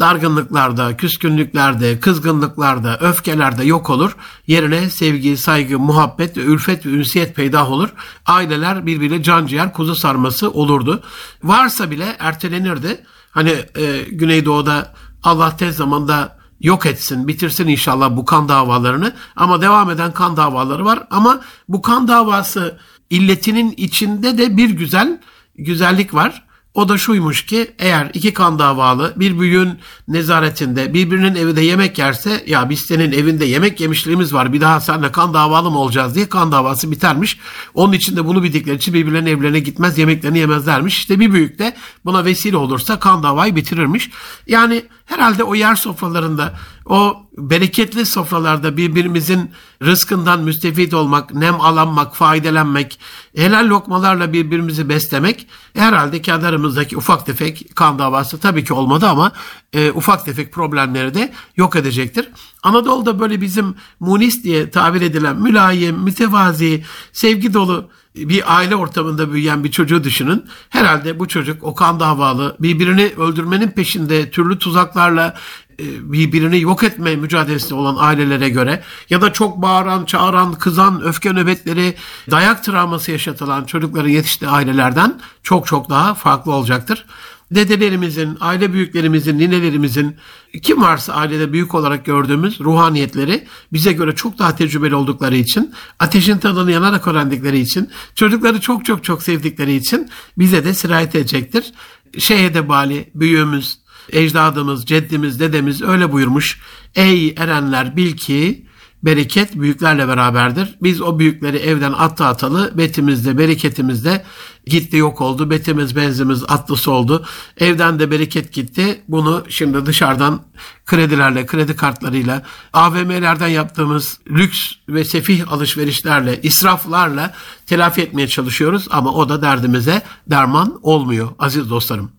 dargınlıklarda, 0.00 0.96
küskünlüklerde, 0.96 2.00
kızgınlıklarda, 2.00 2.98
öfkelerde 2.98 3.64
yok 3.64 3.90
olur. 3.90 4.16
Yerine 4.46 4.90
sevgi, 4.90 5.36
saygı, 5.36 5.78
muhabbet 5.78 6.36
ülfet 6.36 6.86
ve 6.86 6.90
ünsiyet 6.90 7.36
peydah 7.36 7.70
olur. 7.70 7.88
Aileler 8.26 8.86
birbiriyle 8.86 9.22
can 9.22 9.46
ciğer 9.46 9.72
kuzu 9.72 9.94
sarması 9.94 10.50
olurdu. 10.50 11.02
Varsa 11.42 11.90
bile 11.90 12.16
ertelenirdi. 12.18 13.04
Hani 13.30 13.54
e, 13.74 14.02
Güneydoğu'da 14.10 14.94
Allah 15.22 15.56
tez 15.56 15.76
zamanda 15.76 16.38
yok 16.60 16.86
etsin, 16.86 17.28
bitirsin 17.28 17.68
inşallah 17.68 18.16
bu 18.16 18.24
kan 18.24 18.48
davalarını. 18.48 19.12
Ama 19.36 19.60
devam 19.60 19.90
eden 19.90 20.12
kan 20.12 20.36
davaları 20.36 20.84
var. 20.84 21.06
Ama 21.10 21.40
bu 21.68 21.82
kan 21.82 22.08
davası 22.08 22.78
illetinin 23.10 23.74
içinde 23.76 24.38
de 24.38 24.56
bir 24.56 24.70
güzel 24.70 25.20
güzellik 25.58 26.14
var. 26.14 26.45
O 26.76 26.88
da 26.88 26.98
şuymuş 26.98 27.46
ki 27.46 27.74
eğer 27.78 28.10
iki 28.14 28.34
kan 28.34 28.58
davalı 28.58 29.12
bir 29.16 29.40
büyüğün 29.40 29.78
nezaretinde 30.08 30.94
birbirinin 30.94 31.34
evinde 31.34 31.60
yemek 31.60 31.98
yerse 31.98 32.44
ya 32.46 32.70
biz 32.70 32.80
senin 32.80 33.12
evinde 33.12 33.44
yemek 33.44 33.80
yemişliğimiz 33.80 34.34
var 34.34 34.52
bir 34.52 34.60
daha 34.60 34.80
seninle 34.80 35.12
kan 35.12 35.34
davalı 35.34 35.70
mı 35.70 35.78
olacağız 35.78 36.14
diye 36.14 36.28
kan 36.28 36.52
davası 36.52 36.90
bitermiş. 36.90 37.38
Onun 37.74 37.92
için 37.92 38.16
de 38.16 38.24
bunu 38.24 38.42
bildikleri 38.42 38.76
için 38.76 38.94
birbirlerinin 38.94 39.30
evlerine 39.30 39.60
gitmez 39.60 39.98
yemeklerini 39.98 40.38
yemezlermiş. 40.38 40.98
İşte 40.98 41.20
bir 41.20 41.32
büyük 41.32 41.58
de 41.58 41.76
buna 42.04 42.24
vesile 42.24 42.56
olursa 42.56 42.98
kan 42.98 43.22
davayı 43.22 43.56
bitirirmiş. 43.56 44.10
Yani 44.46 44.82
herhalde 45.06 45.44
o 45.44 45.54
yer 45.54 45.74
sofralarında 45.74 46.54
o 46.86 47.16
bereketli 47.38 48.06
sofralarda 48.06 48.76
birbirimizin 48.76 49.50
rızkından 49.82 50.42
müstefit 50.42 50.94
olmak, 50.94 51.34
nem 51.34 51.60
alanmak, 51.60 52.16
faydelenmek, 52.16 52.98
helal 53.36 53.68
lokmalarla 53.68 54.32
birbirimizi 54.32 54.88
beslemek 54.88 55.46
herhalde 55.74 56.22
kendi 56.22 56.46
aramızdaki 56.46 56.96
ufak 56.96 57.26
tefek 57.26 57.66
kan 57.74 57.98
davası 57.98 58.38
tabii 58.38 58.64
ki 58.64 58.74
olmadı 58.74 59.06
ama 59.06 59.32
e, 59.72 59.90
ufak 59.90 60.24
tefek 60.24 60.52
problemleri 60.52 61.14
de 61.14 61.32
yok 61.56 61.76
edecektir. 61.76 62.28
Anadolu'da 62.62 63.20
böyle 63.20 63.40
bizim 63.40 63.74
munis 64.00 64.44
diye 64.44 64.70
tabir 64.70 65.00
edilen 65.00 65.36
mülayim, 65.42 65.96
mütevazi, 65.96 66.84
sevgi 67.12 67.54
dolu 67.54 67.90
bir 68.16 68.56
aile 68.56 68.76
ortamında 68.76 69.32
büyüyen 69.32 69.64
bir 69.64 69.70
çocuğu 69.70 70.04
düşünün. 70.04 70.44
Herhalde 70.68 71.18
bu 71.18 71.28
çocuk 71.28 71.64
o 71.64 71.74
kan 71.74 72.00
davalı, 72.00 72.56
birbirini 72.60 73.12
öldürmenin 73.18 73.68
peşinde 73.68 74.30
türlü 74.30 74.58
tuzaklarla 74.58 75.34
birbirini 75.78 76.60
yok 76.60 76.82
etme 76.82 77.16
mücadelesinde 77.16 77.74
olan 77.74 77.96
ailelere 77.98 78.48
göre 78.48 78.82
ya 79.10 79.22
da 79.22 79.32
çok 79.32 79.62
bağıran, 79.62 80.04
çağıran, 80.04 80.52
kızan, 80.52 81.02
öfke 81.02 81.32
nöbetleri, 81.32 81.94
dayak 82.30 82.64
travması 82.64 83.12
yaşatılan 83.12 83.64
çocukların 83.64 84.08
yetiştiği 84.08 84.50
ailelerden 84.50 85.20
çok 85.42 85.66
çok 85.66 85.90
daha 85.90 86.14
farklı 86.14 86.52
olacaktır 86.52 87.06
dedelerimizin, 87.50 88.36
aile 88.40 88.72
büyüklerimizin, 88.72 89.38
ninelerimizin, 89.38 90.16
kim 90.62 90.82
varsa 90.82 91.12
ailede 91.12 91.52
büyük 91.52 91.74
olarak 91.74 92.04
gördüğümüz 92.04 92.60
ruhaniyetleri 92.60 93.46
bize 93.72 93.92
göre 93.92 94.14
çok 94.14 94.38
daha 94.38 94.56
tecrübeli 94.56 94.94
oldukları 94.94 95.36
için, 95.36 95.74
ateşin 95.98 96.38
tadını 96.38 96.72
yanarak 96.72 97.08
öğrendikleri 97.08 97.58
için, 97.58 97.90
çocukları 98.14 98.60
çok 98.60 98.84
çok 98.84 99.04
çok 99.04 99.22
sevdikleri 99.22 99.74
için 99.74 100.10
bize 100.38 100.64
de 100.64 100.74
sirayet 100.74 101.14
edecektir. 101.14 101.72
Şehede 102.18 102.68
bali, 102.68 103.10
büyüğümüz, 103.14 103.78
ecdadımız, 104.12 104.86
ceddimiz, 104.86 105.40
dedemiz 105.40 105.82
öyle 105.82 106.12
buyurmuş. 106.12 106.60
Ey 106.94 107.34
erenler 107.36 107.96
bil 107.96 108.16
ki 108.16 108.66
bereket 109.02 109.54
büyüklerle 109.54 110.08
beraberdir. 110.08 110.76
Biz 110.82 111.00
o 111.00 111.18
büyükleri 111.18 111.56
evden 111.56 111.92
attı 111.92 112.24
atalı 112.24 112.78
betimizde, 112.78 113.38
bereketimizde 113.38 114.24
gitti 114.66 114.96
yok 114.96 115.20
oldu. 115.20 115.50
Betimiz, 115.50 115.96
benzimiz 115.96 116.44
atlısı 116.48 116.90
oldu. 116.90 117.26
Evden 117.58 117.98
de 117.98 118.10
bereket 118.10 118.52
gitti. 118.52 119.02
Bunu 119.08 119.44
şimdi 119.48 119.86
dışarıdan 119.86 120.42
kredilerle, 120.86 121.46
kredi 121.46 121.76
kartlarıyla, 121.76 122.42
AVM'lerden 122.72 123.48
yaptığımız 123.48 124.18
lüks 124.30 124.72
ve 124.88 125.04
sefih 125.04 125.52
alışverişlerle, 125.52 126.42
israflarla 126.42 127.34
telafi 127.66 128.02
etmeye 128.02 128.28
çalışıyoruz. 128.28 128.88
Ama 128.90 129.12
o 129.12 129.28
da 129.28 129.42
derdimize 129.42 130.02
derman 130.26 130.80
olmuyor 130.82 131.28
aziz 131.38 131.70
dostlarım. 131.70 132.12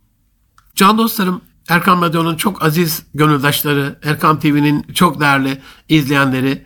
Can 0.75 0.97
dostlarım, 0.97 1.41
Erkan 1.67 2.01
Radyo'nun 2.01 2.37
çok 2.37 2.63
aziz 2.63 3.03
gönüldaşları, 3.13 3.99
Erkan 4.03 4.39
TV'nin 4.39 4.83
çok 4.93 5.19
değerli 5.19 5.61
izleyenleri, 5.89 6.65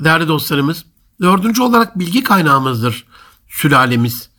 değerli 0.00 0.28
dostlarımız. 0.28 0.84
Dördüncü 1.22 1.62
olarak 1.62 1.98
bilgi 1.98 2.22
kaynağımızdır 2.22 3.04
sülalemiz. 3.48 4.30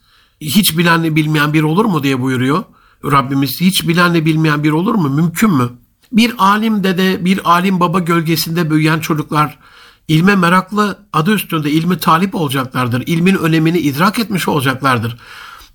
Hiç 0.41 0.77
bilenle 0.77 1.15
bilmeyen 1.15 1.53
bir 1.53 1.63
olur 1.63 1.85
mu 1.85 2.03
diye 2.03 2.21
buyuruyor 2.21 2.63
Rabbimiz. 3.05 3.61
Hiç 3.61 3.87
bilenle 3.87 4.25
bilmeyen 4.25 4.63
bir 4.63 4.71
olur 4.71 4.95
mu? 4.95 5.09
Mümkün 5.09 5.51
mü? 5.53 5.69
Bir 6.11 6.33
alim 6.37 6.83
dede, 6.83 7.25
bir 7.25 7.49
alim 7.51 7.79
baba 7.79 7.99
gölgesinde 7.99 8.71
büyüyen 8.71 8.99
çocuklar 8.99 9.59
ilme 10.07 10.35
meraklı 10.35 11.07
adı 11.13 11.33
üstünde 11.33 11.71
ilmi 11.71 11.97
talip 11.97 12.35
olacaklardır. 12.35 13.03
İlmin 13.05 13.35
önemini 13.35 13.79
idrak 13.79 14.19
etmiş 14.19 14.47
olacaklardır. 14.47 15.17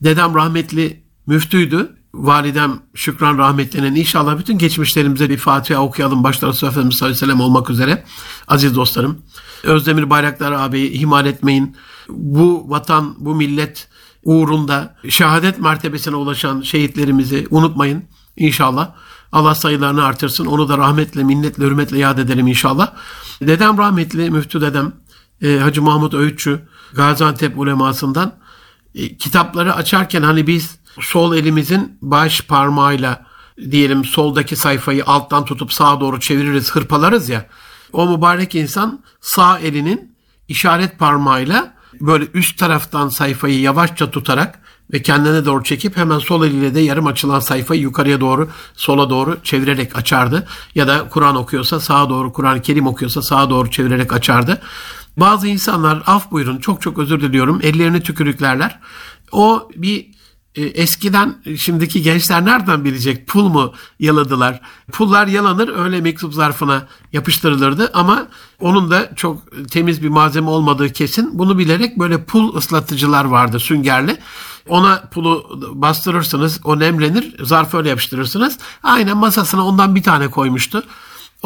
Dedem 0.03 0.35
rahmetli 0.35 1.03
müftüydü 1.27 1.96
validem 2.17 2.81
Şükran 2.95 3.39
rahmetlinin 3.39 3.95
inşallah 3.95 4.39
bütün 4.39 4.59
geçmişlerimize 4.59 5.31
bir 5.31 5.39
Fatiha 5.39 5.83
okuyalım. 5.83 6.25
Başta 6.25 6.49
Resulullah 6.49 6.73
Efendimiz 6.73 6.97
sallallahu 6.97 7.17
aleyhi 7.17 7.23
ve 7.23 7.33
sellem 7.33 7.41
olmak 7.41 7.71
üzere. 7.71 8.05
Aziz 8.49 8.77
dostlarım. 8.77 9.19
Özdemir 9.63 10.11
Bayraktar 10.11 10.53
abi 10.53 10.81
ihmal 10.81 11.27
etmeyin. 11.27 11.77
Bu 12.09 12.71
vatan, 12.71 13.15
bu 13.19 13.35
millet 13.35 13.89
uğrunda 14.25 14.97
şehadet 15.09 15.61
mertebesine 15.61 16.17
ulaşan 16.17 16.61
şehitlerimizi 16.61 17.47
unutmayın 17.51 18.05
inşallah. 18.37 18.91
Allah 19.33 19.55
sayılarını 19.55 20.05
artırsın. 20.05 20.47
Onu 20.47 20.69
da 20.69 20.79
rahmetle, 20.79 21.25
minnetle, 21.25 21.65
hürmetle 21.65 21.99
yad 21.99 22.19
edelim 22.19 22.47
inşallah. 22.47 22.93
Dedem 23.41 23.79
rahmetli, 23.79 24.31
müftü 24.31 24.61
dedem, 24.61 24.93
e, 25.43 25.59
Hacı 25.59 25.83
Mahmut 25.83 26.15
Öğütçü, 26.15 26.61
Gaziantep 26.95 27.59
ulemasından 27.59 28.33
e, 28.95 29.17
kitapları 29.17 29.75
açarken 29.75 30.23
hani 30.23 30.47
biz 30.47 30.79
sol 31.01 31.37
elimizin 31.37 31.99
baş 32.03 32.41
parmağıyla 32.41 33.27
diyelim 33.71 34.05
soldaki 34.05 34.57
sayfayı 34.57 35.05
alttan 35.05 35.45
tutup 35.45 35.73
sağa 35.73 36.01
doğru 36.01 36.21
çeviririz, 36.21 36.71
hırpalarız 36.71 37.29
ya. 37.29 37.47
O 37.93 38.09
mübarek 38.17 38.55
insan 38.55 39.05
sağ 39.21 39.59
elinin 39.59 40.17
işaret 40.49 40.99
parmağıyla 40.99 41.75
böyle 42.01 42.27
üst 42.35 42.59
taraftan 42.59 43.09
sayfayı 43.09 43.61
yavaşça 43.61 44.11
tutarak 44.11 44.61
ve 44.93 45.03
kendine 45.03 45.45
doğru 45.45 45.65
çekip 45.65 45.97
hemen 45.97 46.19
sol 46.19 46.45
eliyle 46.45 46.75
de 46.75 46.81
yarım 46.81 47.07
açılan 47.07 47.41
sayfayı 47.41 47.81
yukarıya 47.81 48.21
doğru 48.21 48.49
sola 48.75 49.11
doğru 49.11 49.39
çevirerek 49.43 49.97
açardı. 49.97 50.47
Ya 50.75 50.89
da 50.89 51.09
Kur'an 51.09 51.37
okuyorsa 51.37 51.81
sağa 51.81 52.09
doğru 52.09 52.33
Kur'an-ı 52.33 52.63
Kerim 52.63 52.87
okuyorsa 52.87 53.23
sağa 53.23 53.51
doğru 53.51 53.71
çevirerek 53.71 54.13
açardı. 54.13 54.61
Bazı 55.17 55.49
insanlar 55.49 56.03
af 56.07 56.31
buyurun 56.31 56.59
çok 56.59 56.83
çok 56.83 56.99
özür 56.99 57.21
diliyorum 57.21 57.61
ellerini 57.63 58.03
tükürüklerler. 58.03 58.81
O 59.33 59.69
bir 59.77 60.16
eskiden 60.57 61.37
şimdiki 61.59 62.03
gençler 62.03 62.45
nereden 62.45 62.85
bilecek 62.85 63.27
pul 63.27 63.49
mu 63.49 63.73
yaladılar? 63.99 64.61
Pullar 64.93 65.27
yalanır 65.27 65.85
öyle 65.85 66.01
mektup 66.01 66.35
zarfına 66.35 66.87
yapıştırılırdı 67.13 67.91
ama 67.95 68.27
onun 68.61 68.91
da 68.91 69.15
çok 69.17 69.43
temiz 69.71 70.03
bir 70.03 70.09
malzeme 70.09 70.51
olmadığı 70.51 70.93
kesin. 70.93 71.39
Bunu 71.39 71.59
bilerek 71.59 71.99
böyle 71.99 72.25
pul 72.25 72.57
ıslatıcılar 72.57 73.25
vardı 73.25 73.61
süngerli. 73.61 74.19
Ona 74.69 75.01
pulu 75.11 75.61
bastırırsınız 75.75 76.61
o 76.65 76.79
nemlenir 76.79 77.45
zarfı 77.45 77.77
öyle 77.77 77.89
yapıştırırsınız. 77.89 78.59
Aynen 78.83 79.17
masasına 79.17 79.67
ondan 79.67 79.95
bir 79.95 80.03
tane 80.03 80.29
koymuştu. 80.29 80.83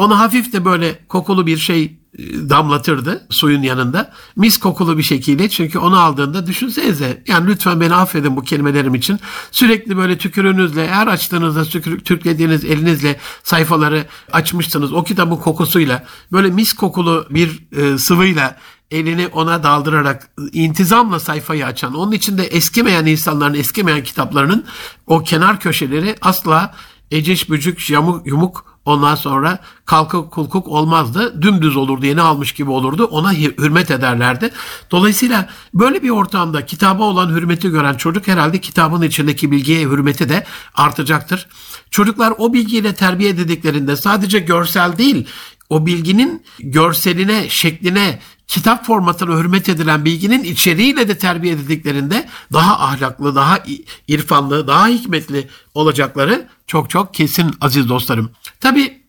Ona 0.01 0.19
hafif 0.19 0.53
de 0.53 0.65
böyle 0.65 0.99
kokulu 1.07 1.45
bir 1.47 1.57
şey 1.57 1.83
e, 1.83 2.49
damlatırdı 2.49 3.27
suyun 3.29 3.61
yanında. 3.61 4.13
Mis 4.35 4.57
kokulu 4.57 4.97
bir 4.97 5.03
şekilde 5.03 5.49
çünkü 5.49 5.79
onu 5.79 5.99
aldığında 5.99 6.47
düşünsenize 6.47 7.23
yani 7.27 7.47
lütfen 7.47 7.81
beni 7.81 7.95
affedin 7.95 8.35
bu 8.35 8.41
kelimelerim 8.41 8.95
için. 8.95 9.19
Sürekli 9.51 9.97
böyle 9.97 10.17
tükürüğünüzle 10.17 10.89
her 10.89 11.07
açtığınızda 11.07 11.63
tükürüklediğiniz 11.63 12.65
elinizle 12.65 13.19
sayfaları 13.43 14.05
açmışsınız. 14.31 14.93
O 14.93 15.03
kitabın 15.03 15.35
kokusuyla 15.35 16.05
böyle 16.31 16.49
mis 16.49 16.73
kokulu 16.73 17.27
bir 17.29 17.67
e, 17.77 17.97
sıvıyla 17.97 18.57
elini 18.91 19.27
ona 19.27 19.63
daldırarak 19.63 20.29
intizamla 20.51 21.19
sayfayı 21.19 21.65
açan, 21.65 21.93
onun 21.93 22.11
içinde 22.11 22.43
eskimeyen 22.43 23.05
insanların 23.05 23.53
eskimeyen 23.53 24.03
kitaplarının 24.03 24.65
o 25.07 25.23
kenar 25.23 25.59
köşeleri 25.59 26.15
asla 26.21 26.75
eciş 27.11 27.49
bücük 27.49 27.89
yamuk, 27.89 28.27
yumuk 28.27 28.70
Ondan 28.85 29.15
sonra 29.15 29.59
kalkık 29.85 30.31
kulkuk 30.31 30.67
olmazdı. 30.67 31.41
Dümdüz 31.41 31.75
olurdu, 31.75 32.05
yeni 32.05 32.21
almış 32.21 32.51
gibi 32.51 32.69
olurdu. 32.71 33.05
Ona 33.05 33.33
hürmet 33.33 33.91
ederlerdi. 33.91 34.49
Dolayısıyla 34.91 35.49
böyle 35.73 36.03
bir 36.03 36.09
ortamda 36.09 36.65
kitaba 36.65 37.03
olan 37.03 37.29
hürmeti 37.29 37.69
gören 37.69 37.93
çocuk 37.93 38.27
herhalde 38.27 38.61
kitabın 38.61 39.01
içindeki 39.01 39.51
bilgiye 39.51 39.81
hürmeti 39.81 40.29
de 40.29 40.45
artacaktır. 40.73 41.47
Çocuklar 41.91 42.33
o 42.37 42.53
bilgiyle 42.53 42.95
terbiye 42.95 43.29
edildiklerinde 43.29 43.95
sadece 43.95 44.39
görsel 44.39 44.97
değil, 44.97 45.27
o 45.69 45.85
bilginin 45.85 46.45
görseline, 46.59 47.49
şekline, 47.49 48.19
kitap 48.51 48.85
formatına 48.85 49.39
hürmet 49.39 49.69
edilen 49.69 50.05
bilginin 50.05 50.43
içeriğiyle 50.43 51.07
de 51.07 51.17
terbiye 51.17 51.53
edildiklerinde 51.53 52.29
daha 52.53 52.79
ahlaklı, 52.79 53.35
daha 53.35 53.59
irfanlı, 54.07 54.67
daha 54.67 54.87
hikmetli 54.87 55.47
olacakları 55.73 56.47
çok 56.67 56.89
çok 56.89 57.13
kesin 57.13 57.55
aziz 57.61 57.89
dostlarım. 57.89 58.31
Tabi 58.59 59.01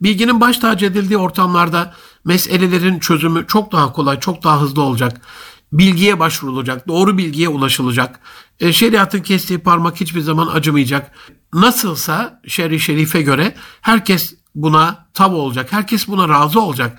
bilginin 0.00 0.40
baş 0.40 0.58
tacı 0.58 0.86
edildiği 0.86 1.18
ortamlarda 1.18 1.94
meselelerin 2.24 2.98
çözümü 2.98 3.46
çok 3.46 3.72
daha 3.72 3.92
kolay, 3.92 4.20
çok 4.20 4.44
daha 4.44 4.60
hızlı 4.60 4.82
olacak. 4.82 5.20
Bilgiye 5.72 6.18
başvurulacak, 6.18 6.88
doğru 6.88 7.18
bilgiye 7.18 7.48
ulaşılacak. 7.48 8.20
E, 8.60 8.72
şeriatın 8.72 9.20
kestiği 9.20 9.58
parmak 9.58 10.00
hiçbir 10.00 10.20
zaman 10.20 10.46
acımayacak. 10.46 11.10
Nasılsa 11.52 12.40
şer'i 12.46 12.80
şerife 12.80 13.22
göre 13.22 13.54
herkes 13.80 14.34
buna 14.54 15.06
tav 15.14 15.32
olacak. 15.32 15.72
Herkes 15.72 16.08
buna 16.08 16.28
razı 16.28 16.60
olacak. 16.60 16.98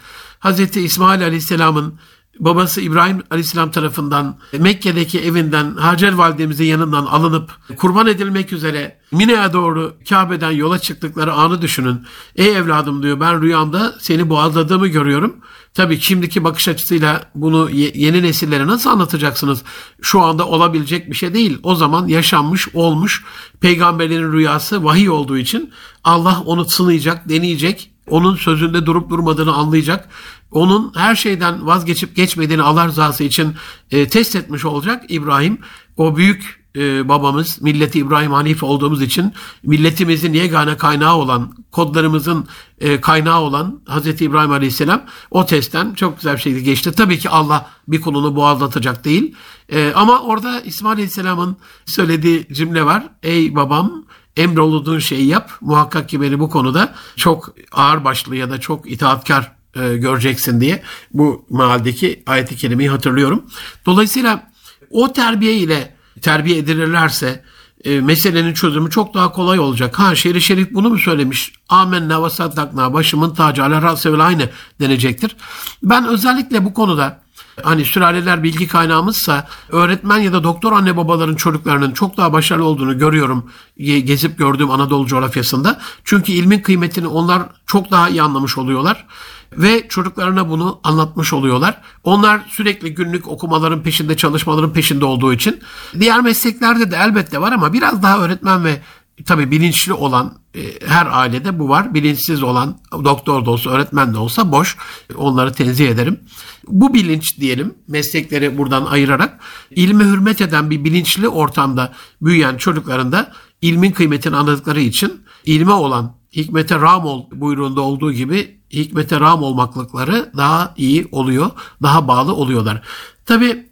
Hz. 0.51 0.77
İsmail 0.77 1.23
Aleyhisselam'ın 1.23 1.99
babası 2.39 2.81
İbrahim 2.81 3.23
Aleyhisselam 3.31 3.71
tarafından 3.71 4.37
Mekke'deki 4.59 5.19
evinden 5.19 5.75
Hacer 5.75 6.13
validemizin 6.13 6.65
yanından 6.65 7.05
alınıp 7.05 7.51
kurban 7.77 8.07
edilmek 8.07 8.53
üzere 8.53 8.99
Mine'ye 9.11 9.53
doğru 9.53 9.93
Kabe'den 10.09 10.51
yola 10.51 10.79
çıktıkları 10.79 11.33
anı 11.33 11.61
düşünün. 11.61 12.01
Ey 12.35 12.57
evladım 12.57 13.03
diyor 13.03 13.19
ben 13.19 13.41
rüyamda 13.41 13.95
seni 13.99 14.29
boğazladığımı 14.29 14.87
görüyorum. 14.87 15.35
Tabii 15.73 15.99
şimdiki 16.01 16.43
bakış 16.43 16.67
açısıyla 16.67 17.23
bunu 17.35 17.69
yeni 17.71 18.23
nesillere 18.23 18.67
nasıl 18.67 18.89
anlatacaksınız? 18.89 19.63
Şu 20.01 20.21
anda 20.21 20.47
olabilecek 20.47 21.09
bir 21.09 21.15
şey 21.15 21.33
değil. 21.33 21.59
O 21.63 21.75
zaman 21.75 22.07
yaşanmış, 22.07 22.67
olmuş 22.73 23.23
peygamberlerin 23.61 24.33
rüyası 24.33 24.83
vahiy 24.83 25.09
olduğu 25.09 25.37
için 25.37 25.71
Allah 26.03 26.41
onu 26.45 26.65
sınayacak, 26.69 27.29
deneyecek 27.29 27.91
onun 28.09 28.35
sözünde 28.35 28.85
durup 28.85 29.09
durmadığını 29.09 29.53
anlayacak. 29.53 30.09
Onun 30.51 30.91
her 30.95 31.15
şeyden 31.15 31.65
vazgeçip 31.65 32.15
geçmediğini 32.15 32.61
Allah 32.61 32.87
rızası 32.87 33.23
için 33.23 33.55
e, 33.91 34.07
test 34.07 34.35
etmiş 34.35 34.65
olacak 34.65 35.03
İbrahim. 35.09 35.57
O 35.97 36.15
büyük 36.15 36.67
e, 36.77 37.09
babamız 37.09 37.61
milleti 37.61 37.99
İbrahim 37.99 38.31
Hanife 38.31 38.65
olduğumuz 38.65 39.01
için 39.01 39.33
milletimizin 39.63 40.33
yegane 40.33 40.77
kaynağı 40.77 41.15
olan 41.15 41.53
kodlarımızın 41.71 42.47
e, 42.79 43.01
kaynağı 43.01 43.39
olan 43.39 43.81
Hazreti 43.85 44.25
İbrahim 44.25 44.51
Aleyhisselam 44.51 45.01
o 45.31 45.45
testten 45.45 45.93
çok 45.93 46.17
güzel 46.17 46.35
bir 46.35 46.41
şekilde 46.41 46.61
geçti. 46.61 46.91
Tabii 46.91 47.19
ki 47.19 47.29
Allah 47.29 47.69
bir 47.87 48.01
kulunu 48.01 48.35
boğazlatacak 48.35 49.05
değil. 49.05 49.35
E, 49.69 49.93
ama 49.95 50.21
orada 50.21 50.61
İsmail 50.61 50.93
Aleyhisselam'ın 50.93 51.57
söylediği 51.85 52.47
cümle 52.51 52.85
var. 52.85 53.03
Ey 53.23 53.55
babam 53.55 54.05
emrolunduğun 54.37 54.99
şeyi 54.99 55.27
yap. 55.27 55.51
Muhakkak 55.61 56.09
ki 56.09 56.21
beni 56.21 56.39
bu 56.39 56.49
konuda 56.49 56.95
çok 57.15 57.55
ağır 57.71 58.03
başlı 58.03 58.35
ya 58.35 58.49
da 58.49 58.59
çok 58.59 58.91
itaatkar 58.91 59.56
e, 59.75 59.97
göreceksin 59.97 60.61
diye 60.61 60.83
bu 61.13 61.45
mahaldeki 61.49 62.23
ayeti 62.25 62.55
kerimeyi 62.55 62.89
hatırlıyorum. 62.89 63.45
Dolayısıyla 63.85 64.51
o 64.89 65.13
terbiye 65.13 65.53
ile 65.53 65.95
terbiye 66.21 66.57
edilirlerse 66.57 67.43
e, 67.83 68.01
meselenin 68.01 68.53
çözümü 68.53 68.89
çok 68.89 69.13
daha 69.13 69.31
kolay 69.31 69.59
olacak. 69.59 69.99
Ha 69.99 70.15
şerif 70.15 70.43
şerif 70.43 70.73
bunu 70.73 70.89
mu 70.89 70.99
söylemiş? 70.99 71.53
Amenna 71.69 72.25
ve 72.25 72.29
saddakna 72.29 72.93
başımın 72.93 73.33
tacı 73.33 73.63
ala 73.63 73.81
rasevel 73.81 74.27
aynı 74.27 74.49
denecektir. 74.79 75.35
Ben 75.83 76.07
özellikle 76.07 76.65
bu 76.65 76.73
konuda 76.73 77.26
hani 77.63 77.85
sülaleler 77.85 78.43
bilgi 78.43 78.67
kaynağımızsa 78.67 79.47
öğretmen 79.69 80.17
ya 80.17 80.33
da 80.33 80.43
doktor 80.43 80.71
anne 80.73 80.97
babaların 80.97 81.35
çocuklarının 81.35 81.91
çok 81.91 82.17
daha 82.17 82.33
başarılı 82.33 82.65
olduğunu 82.65 82.97
görüyorum 82.97 83.51
gezip 83.77 84.37
gördüğüm 84.37 84.71
Anadolu 84.71 85.07
coğrafyasında. 85.07 85.79
Çünkü 86.03 86.31
ilmin 86.31 86.59
kıymetini 86.59 87.07
onlar 87.07 87.41
çok 87.65 87.91
daha 87.91 88.09
iyi 88.09 88.21
anlamış 88.21 88.57
oluyorlar 88.57 89.05
ve 89.51 89.87
çocuklarına 89.87 90.49
bunu 90.49 90.79
anlatmış 90.83 91.33
oluyorlar. 91.33 91.81
Onlar 92.03 92.41
sürekli 92.49 92.93
günlük 92.93 93.27
okumaların 93.27 93.83
peşinde, 93.83 94.17
çalışmaların 94.17 94.73
peşinde 94.73 95.05
olduğu 95.05 95.33
için 95.33 95.59
diğer 95.99 96.21
mesleklerde 96.21 96.91
de 96.91 96.95
elbette 96.95 97.41
var 97.41 97.51
ama 97.51 97.73
biraz 97.73 98.03
daha 98.03 98.19
öğretmen 98.19 98.63
ve 98.63 98.81
tabii 99.25 99.51
bilinçli 99.51 99.93
olan 99.93 100.37
e, 100.55 100.87
her 100.87 101.07
ailede 101.11 101.59
bu 101.59 101.69
var. 101.69 101.93
Bilinçsiz 101.93 102.43
olan 102.43 102.79
doktor 102.91 103.45
da 103.45 103.51
olsa, 103.51 103.69
öğretmen 103.69 104.13
de 104.13 104.17
olsa 104.17 104.51
boş. 104.51 104.77
Onları 105.15 105.53
tenzih 105.53 105.89
ederim. 105.89 106.19
Bu 106.67 106.93
bilinç 106.93 107.39
diyelim 107.39 107.73
meslekleri 107.87 108.57
buradan 108.57 108.85
ayırarak 108.85 109.39
ilme 109.71 110.03
hürmet 110.03 110.41
eden 110.41 110.69
bir 110.69 110.83
bilinçli 110.83 111.27
ortamda 111.27 111.93
büyüyen 112.21 112.57
çocukların 112.57 113.11
da 113.11 113.31
ilmin 113.61 113.91
kıymetini 113.91 114.35
anladıkları 114.35 114.79
için 114.81 115.21
ilme 115.45 115.71
olan 115.71 116.15
hikmete 116.35 116.75
ram 116.75 117.05
ol 117.05 117.25
buyruğunda 117.31 117.81
olduğu 117.81 118.11
gibi 118.11 118.57
hikmete 118.73 119.19
ram 119.19 119.43
olmaklıkları 119.43 120.31
daha 120.37 120.73
iyi 120.77 121.07
oluyor, 121.11 121.51
daha 121.81 122.07
bağlı 122.07 122.33
oluyorlar. 122.33 122.81
Tabi 123.25 123.67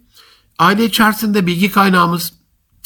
aile 0.58 0.84
içerisinde 0.84 1.46
bilgi 1.46 1.70
kaynağımız 1.70 2.32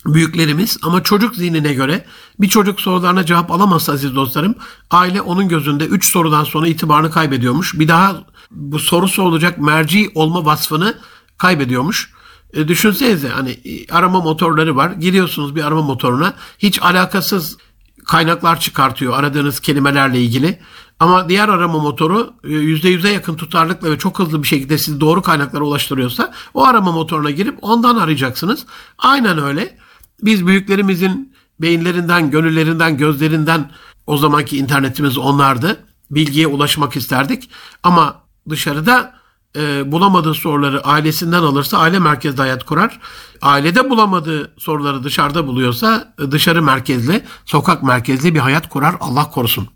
büyüklerimiz 0.07 0.79
ama 0.83 1.03
çocuk 1.03 1.37
zihnine 1.37 1.75
göre 1.75 2.05
bir 2.41 2.49
çocuk 2.49 2.81
sorularına 2.81 3.27
cevap 3.27 3.51
alamazsa 3.51 3.93
aziz 3.93 4.15
dostlarım 4.15 4.55
aile 4.91 5.23
onun 5.23 5.49
gözünde 5.49 5.87
3 5.87 6.13
sorudan 6.13 6.45
sonra 6.45 6.69
itibarını 6.69 7.11
kaybediyormuş. 7.11 7.79
Bir 7.79 7.89
daha 7.89 8.25
bu 8.51 8.79
soru 8.79 9.09
sorulacak 9.09 9.59
merci 9.59 10.11
olma 10.15 10.45
vasfını 10.45 10.95
kaybediyormuş. 11.39 12.13
E, 12.53 12.69
düşünsenize 12.69 13.29
hani 13.29 13.51
e, 13.51 13.93
arama 13.93 14.21
motorları 14.21 14.77
var. 14.77 14.91
Giriyorsunuz 14.91 15.57
bir 15.57 15.65
arama 15.65 15.83
motoruna 15.83 16.35
hiç 16.59 16.83
alakasız 16.83 17.57
kaynaklar 18.05 18.61
çıkartıyor 18.61 19.19
aradığınız 19.19 19.61
kelimelerle 19.61 20.21
ilgili. 20.21 20.59
Ama 21.01 21.29
diğer 21.29 21.49
arama 21.49 21.79
motoru 21.79 22.35
%100'e 22.45 23.13
yakın 23.13 23.37
tutarlıkla 23.37 23.91
ve 23.91 23.99
çok 23.99 24.19
hızlı 24.19 24.43
bir 24.43 24.49
şekilde 24.49 24.79
sizi 24.79 25.01
doğru 25.01 25.23
kaynaklara 25.23 25.65
ulaştırıyorsa 25.65 26.33
o 26.55 26.65
arama 26.65 26.93
motoruna 26.93 27.31
girip 27.31 27.59
ondan 27.63 27.97
arayacaksınız. 27.97 28.67
Aynen 28.99 29.43
öyle. 29.43 29.79
Biz 30.23 30.47
büyüklerimizin 30.47 31.35
beyinlerinden, 31.61 32.31
gönüllerinden, 32.31 32.97
gözlerinden 32.97 33.71
o 34.07 34.17
zamanki 34.17 34.57
internetimiz 34.57 35.19
onlardı. 35.19 35.85
Bilgiye 36.11 36.47
ulaşmak 36.47 36.97
isterdik. 36.97 37.51
Ama 37.83 38.23
dışarıda 38.49 39.21
e, 39.57 39.93
bulamadığı 39.93 40.35
soruları 40.35 40.85
ailesinden 40.85 41.43
alırsa 41.43 41.79
aile 41.79 41.99
merkezli 41.99 42.41
hayat 42.41 42.65
kurar. 42.65 43.01
Ailede 43.43 43.91
bulamadığı 43.91 44.55
soruları 44.59 45.05
dışarıda 45.05 45.47
buluyorsa 45.47 46.15
e, 46.19 46.31
dışarı 46.31 46.63
merkezli, 46.63 47.25
sokak 47.45 47.83
merkezli 47.83 48.35
bir 48.35 48.41
hayat 48.41 48.69
kurar. 48.69 48.97
Allah 49.01 49.31
korusun. 49.31 49.69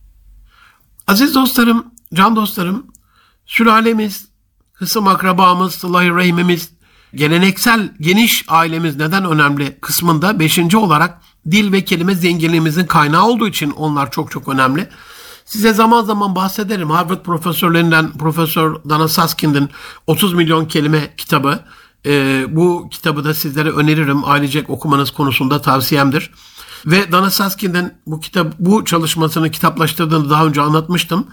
Aziz 1.06 1.34
dostlarım, 1.34 1.86
can 2.14 2.36
dostlarım, 2.36 2.86
sülalemiz, 3.46 4.28
hısım 4.72 5.08
akrabamız, 5.08 5.74
sıla 5.74 6.10
rahimimiz, 6.10 6.70
geleneksel 7.14 7.92
geniş 8.00 8.44
ailemiz 8.48 8.96
neden 8.96 9.24
önemli 9.24 9.78
kısmında 9.80 10.38
beşinci 10.38 10.76
olarak 10.76 11.20
dil 11.50 11.72
ve 11.72 11.84
kelime 11.84 12.14
zenginliğimizin 12.14 12.86
kaynağı 12.86 13.26
olduğu 13.26 13.48
için 13.48 13.70
onlar 13.70 14.10
çok 14.10 14.30
çok 14.30 14.48
önemli. 14.48 14.88
Size 15.44 15.72
zaman 15.72 16.04
zaman 16.04 16.36
bahsederim. 16.36 16.90
Harvard 16.90 17.22
profesörlerinden 17.22 18.12
Profesör 18.12 18.76
Dana 18.88 19.08
Susskind'in 19.08 19.70
30 20.06 20.34
milyon 20.34 20.64
kelime 20.64 21.14
kitabı. 21.16 21.60
Ee, 22.06 22.44
bu 22.48 22.88
kitabı 22.90 23.24
da 23.24 23.34
sizlere 23.34 23.70
öneririm. 23.70 24.24
Ailecek 24.24 24.70
okumanız 24.70 25.10
konusunda 25.10 25.62
tavsiyemdir. 25.62 26.30
Ve 26.86 27.12
Dana 27.12 27.30
Susskind'in 27.30 27.92
bu 28.06 28.20
kitap 28.20 28.54
bu 28.58 28.84
çalışmasını 28.84 29.50
kitaplaştırdığını 29.50 30.30
daha 30.30 30.46
önce 30.46 30.60
anlatmıştım. 30.60 31.26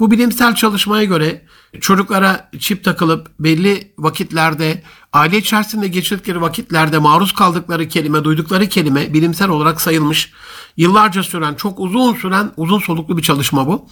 Bu 0.00 0.10
bilimsel 0.10 0.54
çalışmaya 0.54 1.04
göre 1.04 1.46
çocuklara 1.80 2.50
çip 2.58 2.84
takılıp 2.84 3.30
belli 3.40 3.92
vakitlerde 3.98 4.82
aile 5.12 5.38
içerisinde 5.38 5.88
geçirdikleri 5.88 6.40
vakitlerde 6.40 6.98
maruz 6.98 7.32
kaldıkları 7.32 7.88
kelime, 7.88 8.24
duydukları 8.24 8.66
kelime 8.68 9.12
bilimsel 9.14 9.48
olarak 9.48 9.80
sayılmış. 9.80 10.32
Yıllarca 10.76 11.22
süren, 11.22 11.54
çok 11.54 11.80
uzun 11.80 12.14
süren, 12.14 12.52
uzun 12.56 12.78
soluklu 12.78 13.16
bir 13.16 13.22
çalışma 13.22 13.66
bu. 13.66 13.88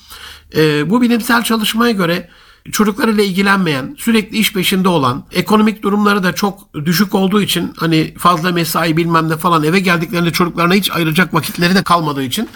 Ee, 0.57 0.91
bu 0.91 1.03
bilimsel 1.03 1.43
çalışmaya 1.43 1.93
göre 1.93 2.31
çocuklarıyla 2.73 3.25
ilgilenmeyen, 3.25 3.97
sürekli 3.99 4.39
iş 4.39 4.53
peşinde 4.53 4.89
olan, 4.89 5.25
ekonomik 5.33 5.83
durumları 5.83 6.23
da 6.23 6.35
çok 6.35 6.75
düşük 6.75 7.15
olduğu 7.15 7.43
için 7.43 7.73
hani 7.77 8.15
fazla 8.19 8.53
mesai 8.53 8.97
bilmem 8.97 9.29
ne 9.29 9.37
falan 9.37 9.65
eve 9.65 9.81
geldiklerinde 9.81 10.33
çocuklarına 10.33 10.75
hiç 10.75 10.91
ayıracak 10.91 11.35
vakitleri 11.35 11.75
de 11.75 11.83
kalmadığı 11.83 12.23
için 12.23 12.49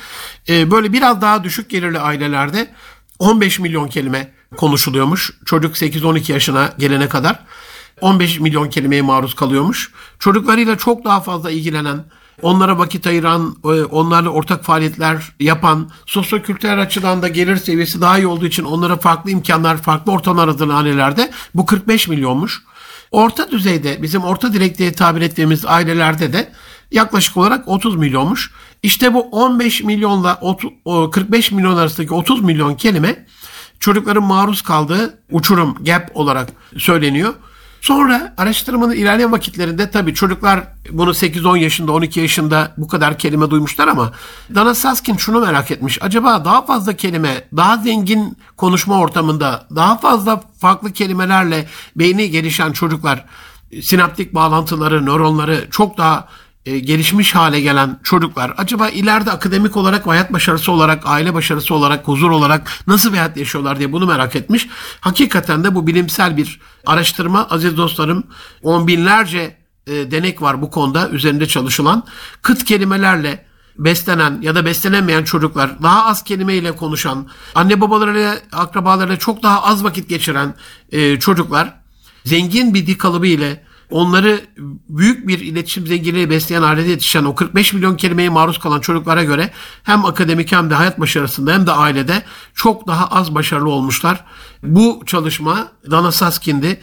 e, 0.49 0.71
böyle 0.71 0.93
biraz 0.93 1.21
daha 1.21 1.45
düşük 1.45 1.71
gelirli 1.71 1.99
ailelerde 1.99 2.71
15 3.19 3.59
milyon 3.59 3.89
kelime 3.89 4.33
konuşuluyormuş. 4.57 5.33
Çocuk 5.47 5.77
8-12 5.77 6.33
yaşına 6.33 6.73
gelene 6.79 7.09
kadar 7.09 7.45
15 8.01 8.41
milyon 8.41 8.71
kelimeye 8.71 9.03
maruz 9.03 9.35
kalıyormuş. 9.35 9.93
Çocuklarıyla 10.19 10.79
çok 10.79 11.05
daha 11.05 11.21
fazla 11.21 11.51
ilgilenen, 11.51 12.05
onlara 12.43 12.79
vakit 12.79 13.07
ayıran, 13.07 13.57
e, 13.65 13.69
onlarla 13.69 14.29
ortak 14.29 14.65
faaliyetler 14.65 15.33
yapan, 15.41 15.91
sosyokültürel 16.07 16.81
açıdan 16.81 17.23
da 17.23 17.29
gelir 17.29 17.57
seviyesi 17.57 18.01
daha 18.01 18.19
iyi 18.19 18.27
olduğu 18.27 18.47
için 18.47 18.65
onlara 18.65 18.97
farklı 18.97 19.31
imkanlar, 19.31 19.77
farklı 19.77 20.13
ortamlar 20.13 20.49
hazırlanan 20.49 20.85
ailelerde 20.85 21.31
bu 21.55 21.67
45 21.67 22.09
milyonmuş. 22.09 22.63
Orta 23.11 23.51
düzeyde 23.51 24.03
bizim 24.03 24.23
orta 24.23 24.53
direk 24.53 24.79
diye 24.79 24.93
tabir 24.93 25.21
ettiğimiz 25.21 25.67
ailelerde 25.67 26.33
de 26.33 26.53
yaklaşık 26.91 27.37
olarak 27.37 27.69
30 27.69 27.97
milyonmuş. 27.97 28.51
İşte 28.83 29.15
bu 29.15 29.21
15 29.21 29.83
milyonla 29.83 30.41
45 31.11 31.53
milyon 31.53 31.77
arasındaki 31.77 32.15
30 32.15 32.43
milyon 32.43 32.75
kelime 32.75 33.27
çocukların 33.81 34.23
maruz 34.23 34.63
kaldığı 34.63 35.19
uçurum, 35.31 35.75
gap 35.85 36.11
olarak 36.15 36.49
söyleniyor. 36.79 37.35
Sonra 37.89 38.35
araştırmanın 38.37 38.93
ilerleyen 38.93 39.33
vakitlerinde 39.33 39.91
tabii 39.91 40.15
çocuklar 40.15 40.61
bunu 40.91 41.11
8-10 41.11 41.59
yaşında 41.59 41.93
12 41.93 42.21
yaşında 42.21 42.73
bu 42.77 42.89
kadar 42.89 43.19
kelime 43.19 43.51
duymuşlar 43.51 43.89
ama 43.89 44.13
Dana 44.55 44.75
Saskin 44.75 45.17
şunu 45.17 45.41
merak 45.41 45.71
etmiş. 45.71 45.99
Acaba 46.03 46.45
daha 46.45 46.67
fazla 46.67 46.97
kelime, 46.97 47.45
daha 47.57 47.77
zengin 47.77 48.37
konuşma 48.57 48.99
ortamında, 48.99 49.67
daha 49.75 49.99
fazla 49.99 50.43
farklı 50.59 50.93
kelimelerle 50.93 51.69
beyni 51.97 52.31
gelişen 52.31 52.73
çocuklar 52.73 53.25
sinaptik 53.83 54.35
bağlantıları, 54.35 55.07
nöronları 55.07 55.69
çok 55.71 55.99
daha 55.99 56.29
e, 56.69 56.79
gelişmiş 56.79 57.35
hale 57.35 57.61
gelen 57.61 58.01
çocuklar 58.03 58.55
acaba 58.57 58.89
ileride 58.89 59.31
akademik 59.31 59.77
olarak, 59.77 60.07
hayat 60.07 60.33
başarısı 60.33 60.73
olarak, 60.73 61.03
aile 61.07 61.35
başarısı 61.35 61.75
olarak, 61.75 62.09
huzur 62.09 62.31
olarak 62.31 62.71
nasıl 62.87 63.13
bir 63.13 63.19
hayat 63.19 63.37
yaşıyorlar 63.37 63.79
diye 63.79 63.93
bunu 63.93 64.07
merak 64.07 64.37
etmiş. 64.37 64.69
Hakikaten 65.01 65.65
de 65.65 65.75
bu 65.75 65.87
bilimsel 65.87 66.37
bir 66.37 66.61
araştırma 66.87 67.47
aziz 67.51 67.77
dostlarım. 67.77 68.25
On 68.63 68.87
binlerce 68.87 69.57
e, 69.87 70.11
denek 70.11 70.43
var 70.43 70.63
bu 70.63 70.71
konuda 70.71 71.09
üzerinde 71.09 71.47
çalışılan. 71.47 72.05
Kıt 72.43 72.65
kelimelerle 72.65 73.45
beslenen 73.79 74.39
ya 74.43 74.55
da 74.55 74.65
beslenemeyen 74.65 75.25
çocuklar, 75.25 75.83
daha 75.83 76.05
az 76.07 76.25
kelimeyle 76.25 76.73
konuşan, 76.73 77.29
anne 77.55 77.81
babalarıyla, 77.81 78.37
akrabalarıyla 78.53 79.19
çok 79.19 79.43
daha 79.43 79.63
az 79.63 79.85
vakit 79.85 80.09
geçiren 80.09 80.55
e, 80.93 81.19
çocuklar 81.19 81.75
zengin 82.25 82.75
bir 82.75 82.87
dil 82.87 82.99
kalıbı 82.99 83.27
ile 83.27 83.68
onları 83.91 84.41
büyük 84.89 85.29
bir 85.29 85.39
iletişim 85.39 85.87
zenginliği 85.87 86.31
besleyen 86.31 86.63
ailede 86.63 86.89
yetişen 86.91 87.25
o 87.25 87.35
45 87.35 87.73
milyon 87.73 87.97
kelimeye 87.97 88.29
maruz 88.29 88.59
kalan 88.59 88.81
çocuklara 88.81 89.25
göre 89.25 89.51
hem 89.83 90.05
akademik 90.05 90.53
hem 90.53 90.71
de 90.71 90.75
hayat 90.75 91.01
başarısında 91.01 91.53
hem 91.53 91.67
de 91.67 91.73
ailede 91.73 92.23
çok 92.55 92.87
daha 92.87 93.07
az 93.07 93.35
başarılı 93.35 93.71
olmuşlar. 93.71 94.25
Bu 94.63 95.03
çalışma 95.07 95.69
Dana 95.91 96.13
Saskin'di 96.13 96.81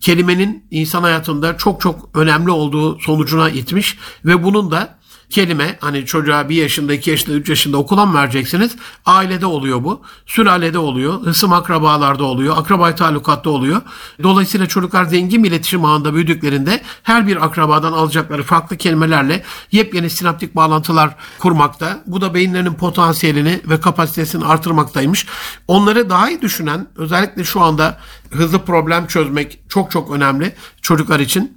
kelimenin 0.00 0.66
insan 0.70 1.02
hayatında 1.02 1.56
çok 1.56 1.80
çok 1.80 2.08
önemli 2.14 2.50
olduğu 2.50 2.98
sonucuna 2.98 3.50
itmiş 3.50 3.98
ve 4.24 4.42
bunun 4.42 4.70
da 4.70 4.97
kelime 5.30 5.78
hani 5.80 6.06
çocuğa 6.06 6.48
bir 6.48 6.56
yaşında, 6.56 6.94
iki 6.94 7.10
yaşında, 7.10 7.36
üç 7.36 7.48
yaşında 7.48 7.76
okula 7.76 8.06
mı 8.06 8.18
vereceksiniz? 8.18 8.76
Ailede 9.06 9.46
oluyor 9.46 9.84
bu. 9.84 10.02
Sülalede 10.26 10.78
oluyor. 10.78 11.20
Hısım 11.22 11.52
akrabalarda 11.52 12.24
oluyor. 12.24 12.58
Akrabay 12.58 12.96
talukatta 12.96 13.50
oluyor. 13.50 13.82
Dolayısıyla 14.22 14.66
çocuklar 14.66 15.04
zengin 15.04 15.44
bir 15.44 15.48
iletişim 15.48 15.84
ağında 15.84 16.14
büyüdüklerinde 16.14 16.82
her 17.02 17.26
bir 17.26 17.44
akrabadan 17.44 17.92
alacakları 17.92 18.42
farklı 18.42 18.76
kelimelerle 18.76 19.42
yepyeni 19.72 20.10
sinaptik 20.10 20.56
bağlantılar 20.56 21.14
kurmakta. 21.38 22.02
Bu 22.06 22.20
da 22.20 22.34
beyinlerinin 22.34 22.74
potansiyelini 22.74 23.60
ve 23.64 23.80
kapasitesini 23.80 24.44
artırmaktaymış. 24.44 25.26
Onları 25.68 26.10
daha 26.10 26.30
iyi 26.30 26.42
düşünen 26.42 26.86
özellikle 26.96 27.44
şu 27.44 27.60
anda 27.60 27.98
hızlı 28.30 28.64
problem 28.64 29.06
çözmek 29.06 29.60
çok 29.68 29.90
çok 29.90 30.10
önemli 30.10 30.54
çocuklar 30.82 31.20
için 31.20 31.56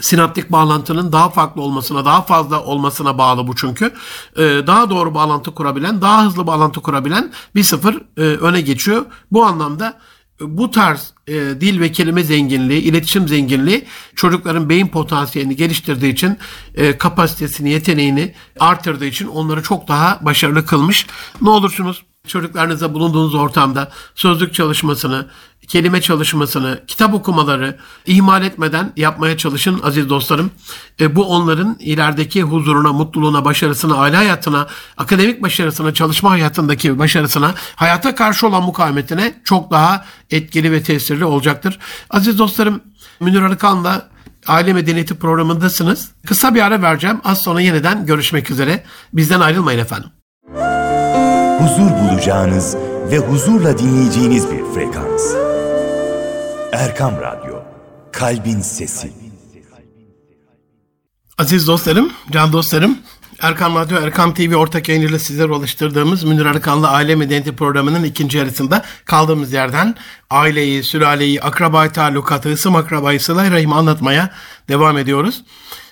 sinaptik 0.00 0.52
bağlantının 0.52 1.12
daha 1.12 1.30
farklı 1.30 1.62
olmasına, 1.62 2.04
daha 2.04 2.22
fazla 2.22 2.64
olmasına 2.64 3.18
bağlı 3.18 3.46
bu 3.46 3.56
çünkü. 3.56 3.94
Ee, 4.36 4.40
daha 4.66 4.90
doğru 4.90 5.14
bağlantı 5.14 5.54
kurabilen, 5.54 6.00
daha 6.00 6.24
hızlı 6.24 6.46
bağlantı 6.46 6.80
kurabilen 6.80 7.32
bir 7.54 7.62
sıfır 7.62 8.02
e, 8.16 8.20
öne 8.20 8.60
geçiyor. 8.60 9.04
Bu 9.30 9.44
anlamda 9.44 9.98
e, 10.40 10.58
bu 10.58 10.70
tarz 10.70 11.14
e, 11.26 11.32
dil 11.34 11.80
ve 11.80 11.92
kelime 11.92 12.24
zenginliği, 12.24 12.82
iletişim 12.82 13.28
zenginliği 13.28 13.84
çocukların 14.16 14.68
beyin 14.68 14.88
potansiyelini 14.88 15.56
geliştirdiği 15.56 16.12
için, 16.12 16.38
e, 16.74 16.98
kapasitesini, 16.98 17.70
yeteneğini 17.70 18.34
artırdığı 18.60 19.06
için 19.06 19.28
onları 19.28 19.62
çok 19.62 19.88
daha 19.88 20.18
başarılı 20.22 20.66
kılmış. 20.66 21.06
Ne 21.40 21.50
olursunuz 21.50 22.02
çocuklarınıza 22.26 22.94
bulunduğunuz 22.94 23.34
ortamda 23.34 23.90
sözlük 24.14 24.54
çalışmasını, 24.54 25.26
kelime 25.68 26.00
çalışmasını, 26.00 26.80
kitap 26.86 27.14
okumaları 27.14 27.78
ihmal 28.06 28.42
etmeden 28.44 28.92
yapmaya 28.96 29.36
çalışın 29.36 29.80
aziz 29.82 30.08
dostlarım. 30.08 30.50
E, 31.00 31.16
bu 31.16 31.24
onların 31.24 31.76
ilerideki 31.80 32.42
huzuruna, 32.42 32.92
mutluluğuna, 32.92 33.44
başarısına, 33.44 33.94
aile 33.94 34.16
hayatına, 34.16 34.66
akademik 34.96 35.42
başarısına, 35.42 35.94
çalışma 35.94 36.30
hayatındaki 36.30 36.98
başarısına, 36.98 37.54
hayata 37.76 38.14
karşı 38.14 38.46
olan 38.46 38.62
mukavemetine 38.62 39.40
çok 39.44 39.70
daha 39.70 40.04
etkili 40.30 40.72
ve 40.72 40.82
tesirli 40.82 41.24
olacaktır. 41.24 41.78
Aziz 42.10 42.38
dostlarım, 42.38 42.80
Münir 43.20 43.42
Arıkan'la 43.42 44.08
Aile 44.46 44.72
Medeniyeti 44.72 45.14
programındasınız. 45.14 46.10
Kısa 46.26 46.54
bir 46.54 46.60
ara 46.60 46.82
vereceğim. 46.82 47.20
Az 47.24 47.42
sonra 47.42 47.60
yeniden 47.60 48.06
görüşmek 48.06 48.50
üzere. 48.50 48.84
Bizden 49.12 49.40
ayrılmayın 49.40 49.78
efendim 49.78 50.10
huzur 51.58 51.90
bulacağınız 51.90 52.76
ve 53.10 53.18
huzurla 53.18 53.78
dinleyeceğiniz 53.78 54.50
bir 54.50 54.64
frekans. 54.74 55.34
Erkam 56.72 57.14
Radyo, 57.20 57.62
Kalbin 58.12 58.60
Sesi. 58.60 59.12
Aziz 61.38 61.66
dostlarım, 61.66 62.12
can 62.30 62.52
dostlarım, 62.52 62.98
Erkam 63.40 63.74
Radyo, 63.74 63.98
Erkam 63.98 64.34
TV 64.34 64.54
ortak 64.54 64.88
yayınıyla 64.88 65.18
sizlere 65.18 65.52
ulaştırdığımız 65.52 66.24
Münir 66.24 66.46
Arıkanlı 66.46 66.88
Aile 66.88 67.14
Medeniyeti 67.14 67.56
programının 67.56 68.04
ikinci 68.04 68.38
yarısında 68.38 68.84
kaldığımız 69.04 69.52
yerden 69.52 69.94
aileyi, 70.30 70.82
sülaleyi, 70.82 71.42
akrabayı 71.42 71.90
talukatı, 71.90 72.52
ısım 72.52 72.76
akrabayı, 72.76 73.20
sıla 73.20 73.50
rahimi 73.50 73.74
anlatmaya 73.74 74.30
devam 74.68 74.98
ediyoruz. 74.98 75.44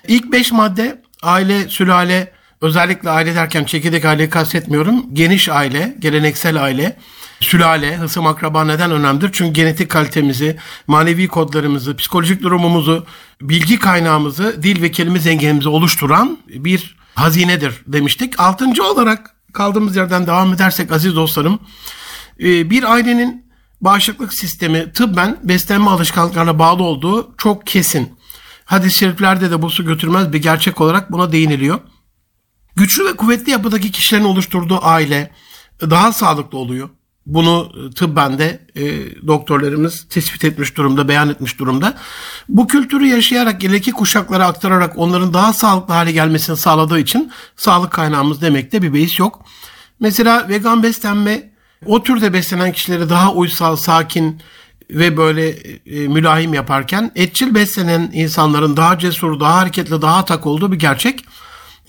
İlk 0.09 0.33
beş 0.33 0.53
madde 0.53 1.03
aile, 1.23 1.69
sülale, 1.69 2.33
Özellikle 2.61 3.11
aile 3.11 3.35
derken 3.35 3.65
çekirdek 3.65 4.05
aileyi 4.05 4.31
kastetmiyorum. 4.31 5.15
Geniş 5.15 5.49
aile, 5.49 5.97
geleneksel 5.99 6.63
aile, 6.63 6.97
sülale, 7.41 7.97
hısım 7.97 8.27
akraba 8.27 8.65
neden 8.65 8.91
önemlidir? 8.91 9.31
Çünkü 9.33 9.53
genetik 9.53 9.91
kalitemizi, 9.91 10.57
manevi 10.87 11.29
kodlarımızı, 11.29 11.97
psikolojik 11.97 12.43
durumumuzu, 12.43 13.07
bilgi 13.41 13.79
kaynağımızı, 13.79 14.63
dil 14.63 14.83
ve 14.83 14.91
kelime 14.91 15.19
zenginimizi 15.19 15.69
oluşturan 15.69 16.39
bir 16.49 16.97
hazinedir 17.15 17.83
demiştik. 17.87 18.41
Altıncı 18.41 18.85
olarak 18.85 19.35
kaldığımız 19.53 19.97
yerden 19.97 20.27
devam 20.27 20.55
edersek 20.55 20.93
aziz 20.93 21.17
dostlarım, 21.17 21.59
e, 22.41 22.71
bir 22.71 22.93
ailenin 22.93 23.47
bağışıklık 23.81 24.35
sistemi 24.35 24.93
tıbben 24.93 25.37
beslenme 25.45 25.91
alışkanlıklarına 25.91 26.59
bağlı 26.59 26.83
olduğu 26.83 27.35
çok 27.39 27.67
kesin. 27.67 28.15
Hadis-i 28.65 28.99
şeriflerde 28.99 29.51
de 29.51 29.63
bu 29.63 29.71
su 29.71 29.85
götürmez 29.85 30.33
bir 30.33 30.43
gerçek 30.43 30.81
olarak 30.81 31.13
buna 31.13 31.33
değiniliyor. 31.33 31.81
Güçlü 32.77 33.05
ve 33.05 33.17
kuvvetli 33.17 33.53
yapıdaki 33.53 33.91
kişilerin 33.91 34.25
oluşturduğu 34.25 34.79
aile 34.83 35.31
daha 35.81 36.13
sağlıklı 36.13 36.59
oluyor. 36.59 36.89
Bunu 37.27 37.73
e, 37.75 37.95
tıbben 37.95 38.39
de 38.39 38.61
e, 38.77 38.83
doktorlarımız 39.27 40.07
tespit 40.09 40.45
etmiş 40.45 40.77
durumda, 40.77 41.09
beyan 41.09 41.29
etmiş 41.29 41.59
durumda. 41.59 41.95
Bu 42.49 42.67
kültürü 42.67 43.07
yaşayarak 43.07 43.65
ileriki 43.65 43.93
kuşaklara 43.93 44.47
aktararak 44.47 44.99
onların 44.99 45.35
daha 45.35 45.53
sağlıklı 45.53 45.95
hale 45.95 46.13
gelmesini 46.13 46.57
sağladığı 46.57 46.99
için 46.99 47.33
sağlık 47.57 47.91
kaynağımız 47.91 48.43
demekte 48.43 48.83
bir 48.83 48.95
beis 48.95 49.19
yok. 49.19 49.45
Mesela 50.01 50.49
vegan 50.49 50.83
beslenme 50.83 51.51
o 51.87 52.03
türde 52.03 52.33
beslenen 52.33 52.73
kişileri 52.73 53.09
daha 53.09 53.33
uysal, 53.33 53.77
sakin 53.77 54.43
ve 54.91 55.17
böyle 55.17 55.49
e, 55.87 56.09
mülahim 56.09 56.55
yaparken 56.55 57.13
etçil 57.15 57.55
beslenen 57.55 58.11
insanların 58.13 58.77
daha 58.77 58.99
cesur, 58.99 59.41
daha 59.41 59.57
hareketli, 59.57 60.03
daha 60.03 60.25
tak 60.25 60.47
olduğu 60.47 60.73
bir 60.73 60.79
gerçek. 60.79 61.25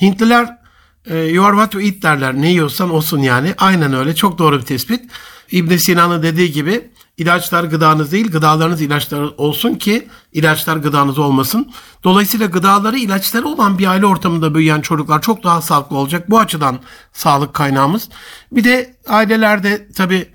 Hintliler 0.02 0.61
you 1.10 1.46
are 1.46 1.56
what 1.56 1.74
you 1.74 1.84
eat 1.84 2.02
derler. 2.02 2.34
Ne 2.34 2.50
yiyorsan 2.50 2.90
olsun 2.90 3.20
yani. 3.20 3.54
Aynen 3.58 3.94
öyle. 3.94 4.16
Çok 4.16 4.38
doğru 4.38 4.60
bir 4.60 4.66
tespit. 4.66 5.12
İbn 5.52 5.76
Sina'nın 5.76 6.24
dediği 6.24 6.52
gibi 6.52 6.92
ilaçlar 7.18 7.64
gıdanız 7.64 8.12
değil, 8.12 8.32
gıdalarınız 8.32 8.82
ilaçlar 8.82 9.22
olsun 9.38 9.76
ki 9.76 10.08
ilaçlar 10.34 10.78
gıdanız 10.78 11.20
olmasın. 11.20 11.72
Dolayısıyla 12.04 12.46
gıdaları 12.46 12.98
ilaçları 12.98 13.48
olan 13.48 13.78
bir 13.78 13.88
aile 13.88 14.06
ortamında 14.06 14.56
büyüyen 14.56 14.82
çocuklar 14.82 15.22
çok 15.22 15.44
daha 15.44 15.62
sağlıklı 15.62 15.98
olacak. 15.98 16.30
Bu 16.30 16.40
açıdan 16.40 16.80
sağlık 17.14 17.54
kaynağımız. 17.54 18.10
Bir 18.52 18.64
de 18.64 18.96
ailelerde 19.08 19.88
tabii 19.96 20.30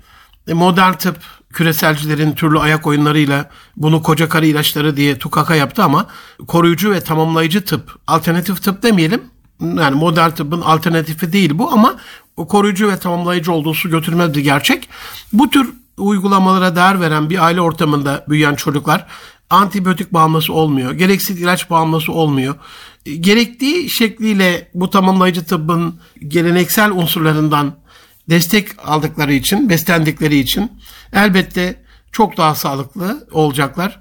modern 0.53 0.93
tıp 0.93 1.17
küreselcilerin 1.53 2.31
türlü 2.31 2.59
ayak 2.59 2.87
oyunlarıyla 2.87 3.49
bunu 3.77 4.03
koca 4.03 4.29
karı 4.29 4.45
ilaçları 4.45 4.97
diye 4.97 5.19
tukaka 5.19 5.55
yaptı 5.55 5.83
ama 5.83 6.07
koruyucu 6.47 6.91
ve 6.91 7.01
tamamlayıcı 7.01 7.65
tıp, 7.65 7.95
alternatif 8.07 8.63
tıp 8.63 8.83
demeyelim, 8.83 9.21
yani 9.61 9.95
modern 9.95 10.29
tıbbın 10.29 10.61
alternatifi 10.61 11.33
değil 11.33 11.51
bu 11.53 11.71
ama 11.71 11.95
koruyucu 12.35 12.87
ve 12.87 12.99
tamamlayıcı 12.99 13.51
olduğu 13.51 13.73
su 13.73 13.89
götürmez 13.89 14.33
bir 14.33 14.41
gerçek. 14.43 14.89
Bu 15.33 15.49
tür 15.49 15.73
uygulamalara 15.97 16.75
değer 16.75 17.01
veren 17.01 17.29
bir 17.29 17.45
aile 17.45 17.61
ortamında 17.61 18.25
büyüyen 18.29 18.55
çocuklar 18.55 19.07
antibiyotik 19.49 20.13
bağımlısı 20.13 20.53
olmuyor. 20.53 20.91
Gereksiz 20.91 21.41
ilaç 21.41 21.69
bağımlısı 21.69 22.11
olmuyor. 22.11 22.55
Gerektiği 23.19 23.89
şekliyle 23.89 24.71
bu 24.73 24.89
tamamlayıcı 24.89 25.45
tıbbın 25.45 25.99
geleneksel 26.27 26.91
unsurlarından 26.91 27.75
destek 28.29 28.87
aldıkları 28.87 29.33
için, 29.33 29.69
beslendikleri 29.69 30.37
için 30.37 30.71
elbette 31.13 31.83
çok 32.11 32.37
daha 32.37 32.55
sağlıklı 32.55 33.27
olacaklar. 33.31 33.99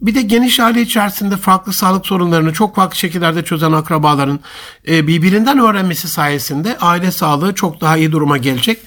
Bir 0.00 0.14
de 0.14 0.22
geniş 0.22 0.60
aile 0.60 0.80
içerisinde 0.80 1.36
farklı 1.36 1.72
sağlık 1.72 2.06
sorunlarını 2.06 2.52
çok 2.52 2.76
farklı 2.76 2.96
şekillerde 2.96 3.44
çözen 3.44 3.72
akrabaların 3.72 4.40
e, 4.88 5.06
birbirinden 5.06 5.58
öğrenmesi 5.58 6.08
sayesinde 6.08 6.78
aile 6.78 7.12
sağlığı 7.12 7.54
çok 7.54 7.80
daha 7.80 7.96
iyi 7.96 8.12
duruma 8.12 8.36
gelecek. 8.36 8.78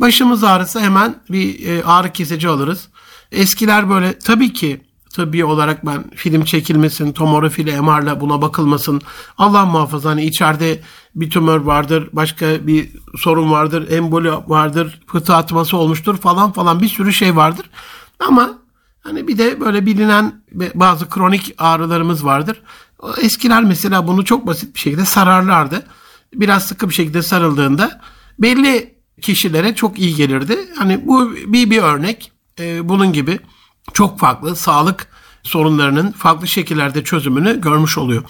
Başımız 0.00 0.44
ağrısa 0.44 0.80
hemen 0.80 1.14
bir 1.30 1.66
e, 1.66 1.84
ağrı 1.84 2.12
kesici 2.12 2.48
alırız. 2.48 2.88
Eskiler 3.32 3.90
böyle 3.90 4.18
tabii 4.18 4.52
ki 4.52 4.80
tıbbi 5.14 5.44
olarak 5.44 5.86
ben 5.86 6.04
film 6.14 6.44
çekilmesin, 6.44 7.12
tomografiyle 7.12 7.80
MR'la 7.80 8.20
buna 8.20 8.42
bakılmasın. 8.42 9.00
Allah 9.38 9.64
muhafaza 9.64 10.10
hani 10.10 10.24
içeride 10.24 10.80
bir 11.14 11.30
tümör 11.30 11.60
vardır, 11.60 12.08
başka 12.12 12.66
bir 12.66 12.90
sorun 13.18 13.50
vardır, 13.50 13.90
emboli 13.90 14.32
vardır, 14.32 15.00
pıhtı 15.06 15.34
atması 15.34 15.76
olmuştur 15.76 16.16
falan 16.16 16.52
falan 16.52 16.80
bir 16.80 16.88
sürü 16.88 17.12
şey 17.12 17.36
vardır. 17.36 17.70
Ama 18.28 18.58
Hani 19.06 19.28
bir 19.28 19.38
de 19.38 19.60
böyle 19.60 19.86
bilinen 19.86 20.42
bazı 20.74 21.08
kronik 21.10 21.54
ağrılarımız 21.58 22.24
vardır. 22.24 22.62
Eskiler 23.20 23.64
mesela 23.64 24.06
bunu 24.06 24.24
çok 24.24 24.46
basit 24.46 24.74
bir 24.74 24.80
şekilde 24.80 25.04
sararlardı. 25.04 25.86
Biraz 26.34 26.66
sıkı 26.66 26.88
bir 26.88 26.94
şekilde 26.94 27.22
sarıldığında 27.22 28.00
belli 28.38 28.94
kişilere 29.22 29.74
çok 29.74 29.98
iyi 29.98 30.14
gelirdi. 30.14 30.58
Hani 30.78 31.06
bu 31.06 31.32
bir 31.32 31.70
bir 31.70 31.82
örnek. 31.82 32.32
Ee, 32.60 32.88
bunun 32.88 33.12
gibi 33.12 33.38
çok 33.92 34.18
farklı 34.18 34.56
sağlık 34.56 35.06
sorunlarının 35.42 36.12
farklı 36.12 36.48
şekillerde 36.48 37.04
çözümünü 37.04 37.60
görmüş 37.60 37.98
oluyor. 37.98 38.22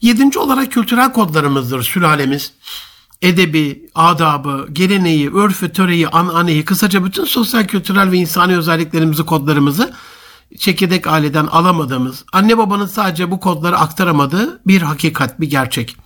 Yedinci 0.00 0.38
olarak 0.38 0.72
kültürel 0.72 1.12
kodlarımızdır 1.12 1.82
sülalemiz 1.82 2.52
edebi, 3.22 3.90
adabı, 3.94 4.68
geleneği, 4.72 5.30
örfü, 5.34 5.72
töreyi, 5.72 6.08
ananeyi, 6.08 6.64
kısaca 6.64 7.04
bütün 7.04 7.24
sosyal, 7.24 7.64
kültürel 7.64 8.10
ve 8.10 8.16
insani 8.16 8.56
özelliklerimizi, 8.56 9.22
kodlarımızı 9.22 9.92
çekirdek 10.58 11.06
aileden 11.06 11.46
alamadığımız, 11.46 12.24
anne 12.32 12.58
babanın 12.58 12.86
sadece 12.86 13.30
bu 13.30 13.40
kodları 13.40 13.78
aktaramadığı 13.78 14.60
bir 14.66 14.82
hakikat, 14.82 15.40
bir 15.40 15.50
gerçek. 15.50 15.96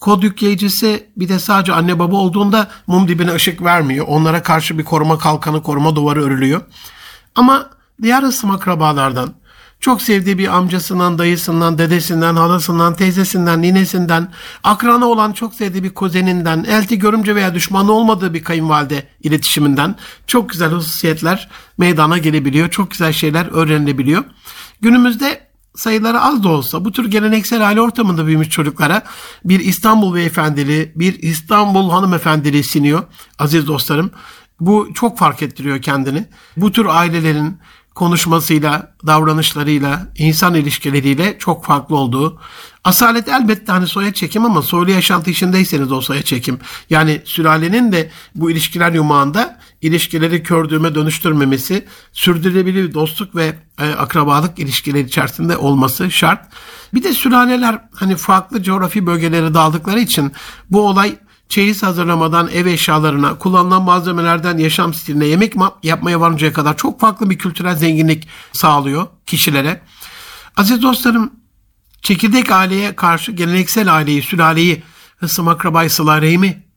Kod 0.00 0.22
yükleyicisi 0.22 1.10
bir 1.16 1.28
de 1.28 1.38
sadece 1.38 1.72
anne 1.72 1.98
baba 1.98 2.16
olduğunda 2.16 2.70
mum 2.86 3.08
dibine 3.08 3.34
ışık 3.34 3.62
vermiyor. 3.62 4.06
Onlara 4.08 4.42
karşı 4.42 4.78
bir 4.78 4.84
koruma 4.84 5.18
kalkanı, 5.18 5.62
koruma 5.62 5.96
duvarı 5.96 6.24
örülüyor. 6.24 6.60
Ama 7.34 7.70
diğer 8.02 8.22
ısım 8.22 8.50
akrabalardan, 8.50 9.34
çok 9.80 10.02
sevdiği 10.02 10.38
bir 10.38 10.56
amcasından, 10.56 11.18
dayısından, 11.18 11.78
dedesinden, 11.78 12.36
halasından, 12.36 12.94
teyzesinden, 12.94 13.62
ninesinden, 13.62 14.32
akranı 14.64 15.06
olan 15.06 15.32
çok 15.32 15.54
sevdiği 15.54 15.84
bir 15.84 15.94
kuzeninden, 15.94 16.64
elti 16.64 16.98
görümce 16.98 17.34
veya 17.34 17.54
düşmanı 17.54 17.92
olmadığı 17.92 18.34
bir 18.34 18.44
kayınvalide 18.44 19.08
iletişiminden 19.22 19.96
çok 20.26 20.50
güzel 20.50 20.72
hususiyetler 20.72 21.48
meydana 21.78 22.18
gelebiliyor. 22.18 22.70
Çok 22.70 22.90
güzel 22.90 23.12
şeyler 23.12 23.46
öğrenilebiliyor. 23.52 24.24
Günümüzde 24.80 25.48
sayıları 25.74 26.20
az 26.20 26.44
da 26.44 26.48
olsa 26.48 26.84
bu 26.84 26.92
tür 26.92 27.10
geleneksel 27.10 27.68
aile 27.68 27.80
ortamında 27.80 28.26
büyümüş 28.26 28.48
çocuklara 28.48 29.02
bir 29.44 29.60
İstanbul 29.60 30.14
beyefendili, 30.14 30.92
bir 30.96 31.22
İstanbul 31.22 31.90
hanımefendiliği 31.90 32.64
siniyor 32.64 33.02
aziz 33.38 33.66
dostlarım. 33.66 34.10
Bu 34.60 34.88
çok 34.94 35.18
fark 35.18 35.42
ettiriyor 35.42 35.82
kendini. 35.82 36.26
Bu 36.56 36.72
tür 36.72 36.86
ailelerin 36.86 37.58
konuşmasıyla, 37.98 38.92
davranışlarıyla, 39.06 40.06
insan 40.18 40.54
ilişkileriyle 40.54 41.38
çok 41.38 41.64
farklı 41.64 41.96
olduğu. 41.96 42.40
Asalet 42.84 43.28
elbette 43.28 43.72
hani 43.72 43.86
soya 43.86 44.12
çekim 44.12 44.44
ama 44.44 44.62
soylu 44.62 44.90
yaşantı 44.90 45.30
içindeyseniz 45.30 45.92
o 45.92 46.00
soya 46.00 46.22
çekim. 46.22 46.58
Yani 46.90 47.22
sülalenin 47.24 47.92
de 47.92 48.10
bu 48.34 48.50
ilişkiler 48.50 48.92
yumağında 48.92 49.58
ilişkileri 49.82 50.42
kördüğüme 50.42 50.94
dönüştürmemesi, 50.94 51.86
sürdürülebilir 52.12 52.94
dostluk 52.94 53.36
ve 53.36 53.58
e, 53.80 53.90
akrabalık 53.90 54.58
ilişkileri 54.58 55.06
içerisinde 55.06 55.56
olması 55.56 56.10
şart. 56.10 56.40
Bir 56.94 57.02
de 57.02 57.12
sülaleler 57.12 57.78
hani 57.94 58.16
farklı 58.16 58.62
coğrafi 58.62 59.06
bölgelere 59.06 59.54
dağıldıkları 59.54 60.00
için 60.00 60.32
bu 60.70 60.80
olay 60.80 61.18
çeyiz 61.48 61.82
hazırlamadan 61.82 62.48
ev 62.48 62.66
eşyalarına, 62.66 63.38
kullanılan 63.38 63.82
malzemelerden 63.82 64.58
yaşam 64.58 64.94
stiline, 64.94 65.26
yemek 65.26 65.54
yapmaya 65.82 66.20
varıncaya 66.20 66.52
kadar 66.52 66.76
çok 66.76 67.00
farklı 67.00 67.30
bir 67.30 67.38
kültürel 67.38 67.76
zenginlik 67.76 68.28
sağlıyor 68.52 69.06
kişilere. 69.26 69.82
Aziz 70.56 70.82
dostlarım, 70.82 71.32
çekirdek 72.02 72.50
aileye 72.50 72.96
karşı 72.96 73.32
geleneksel 73.32 73.94
aileyi, 73.94 74.22
sülaleyi, 74.22 74.82
hısım 75.16 75.48
akrabayı, 75.48 75.90
sıla 75.90 76.22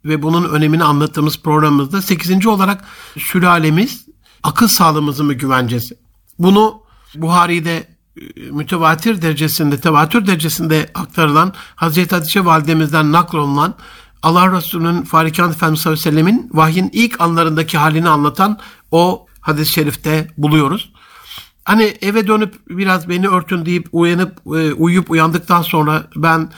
ve 0.05 0.21
bunun 0.21 0.49
önemini 0.49 0.83
anlattığımız 0.83 1.41
programımızda 1.41 2.01
8. 2.01 2.47
olarak 2.47 2.83
sülalemiz 3.17 4.05
akıl 4.43 4.67
sağlığımızın 4.67 5.29
bir 5.29 5.35
güvencesi. 5.35 5.95
Bunu 6.39 6.81
Buhari'de 7.15 7.87
e, 8.17 8.41
mütevatir 8.51 9.21
derecesinde, 9.21 9.79
tevatür 9.79 10.27
derecesinde 10.27 10.91
aktarılan 10.93 11.53
Hazreti 11.75 12.15
Hatice 12.15 12.45
validemizden 12.45 13.11
naklolunan 13.11 13.75
Allah 14.23 14.57
Resulü'nün 14.57 15.01
Farikan 15.01 15.51
Efendimiz 15.51 15.81
sallallahu 15.81 15.99
aleyhi 15.99 16.15
ve 16.15 16.21
sellemin 16.21 16.49
vahyin 16.53 16.89
ilk 16.93 17.21
anlarındaki 17.21 17.77
halini 17.77 18.09
anlatan 18.09 18.59
o 18.91 19.25
hadis-i 19.41 19.73
şerifte 19.73 20.27
buluyoruz. 20.37 20.93
Hani 21.65 21.83
eve 22.01 22.27
dönüp 22.27 22.55
biraz 22.69 23.09
beni 23.09 23.27
örtün 23.27 23.65
deyip 23.65 23.87
uyanıp 23.91 24.37
e, 24.45 24.73
uyuyup 24.73 25.11
uyandıktan 25.11 25.61
sonra 25.61 26.03
ben 26.15 26.51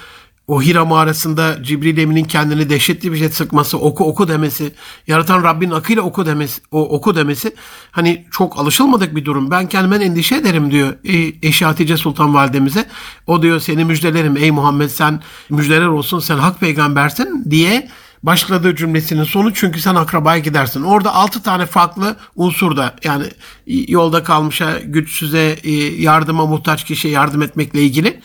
o 0.48 0.62
Hira 0.62 0.86
mağarasında 0.86 1.64
Cibril 1.64 1.98
Emin'in 1.98 2.24
kendini 2.24 2.70
dehşetli 2.70 3.12
bir 3.12 3.18
şey 3.18 3.30
sıkması, 3.30 3.80
oku 3.80 4.04
oku 4.04 4.28
demesi, 4.28 4.72
yaratan 5.08 5.44
Rabbin 5.44 5.72
akıyla 5.72 6.02
oku 6.02 6.26
demesi, 6.26 6.62
o 6.72 6.90
oku 6.90 7.16
demesi 7.16 7.56
hani 7.92 8.26
çok 8.32 8.60
alışılmadık 8.60 9.16
bir 9.16 9.26
durum. 9.26 9.52
Ben 9.52 9.68
kendimden 9.68 10.02
endişe 10.02 10.36
ederim 10.36 10.72
diyor 10.72 10.94
e, 11.04 11.48
eşi 11.48 11.66
Hatice 11.66 11.98
Sultan 11.98 12.34
Validemize. 12.34 12.86
O 13.28 13.42
diyor 13.42 13.60
seni 13.60 13.86
müjdelerim 13.86 14.38
ey 14.38 14.52
Muhammed 14.52 14.90
sen 14.90 15.22
müjdeler 15.50 15.88
olsun 15.88 16.20
sen 16.20 16.38
hak 16.38 16.60
peygambersin 16.60 17.46
diye 17.50 17.90
başladığı 18.24 18.76
cümlesinin 18.76 19.24
sonu 19.24 19.54
çünkü 19.54 19.82
sen 19.82 19.96
akrabaya 19.96 20.40
gidersin. 20.40 20.84
Orada 20.84 21.14
altı 21.16 21.44
tane 21.44 21.66
farklı 21.66 22.16
unsur 22.36 22.78
da 22.78 22.96
yani 23.04 23.26
yolda 23.68 24.24
kalmışa, 24.24 24.80
güçsüze, 24.80 25.60
e, 25.64 25.72
yardıma 26.02 26.46
muhtaç 26.46 26.84
kişiye 26.84 27.14
yardım 27.14 27.42
etmekle 27.42 27.82
ilgili, 27.82 28.22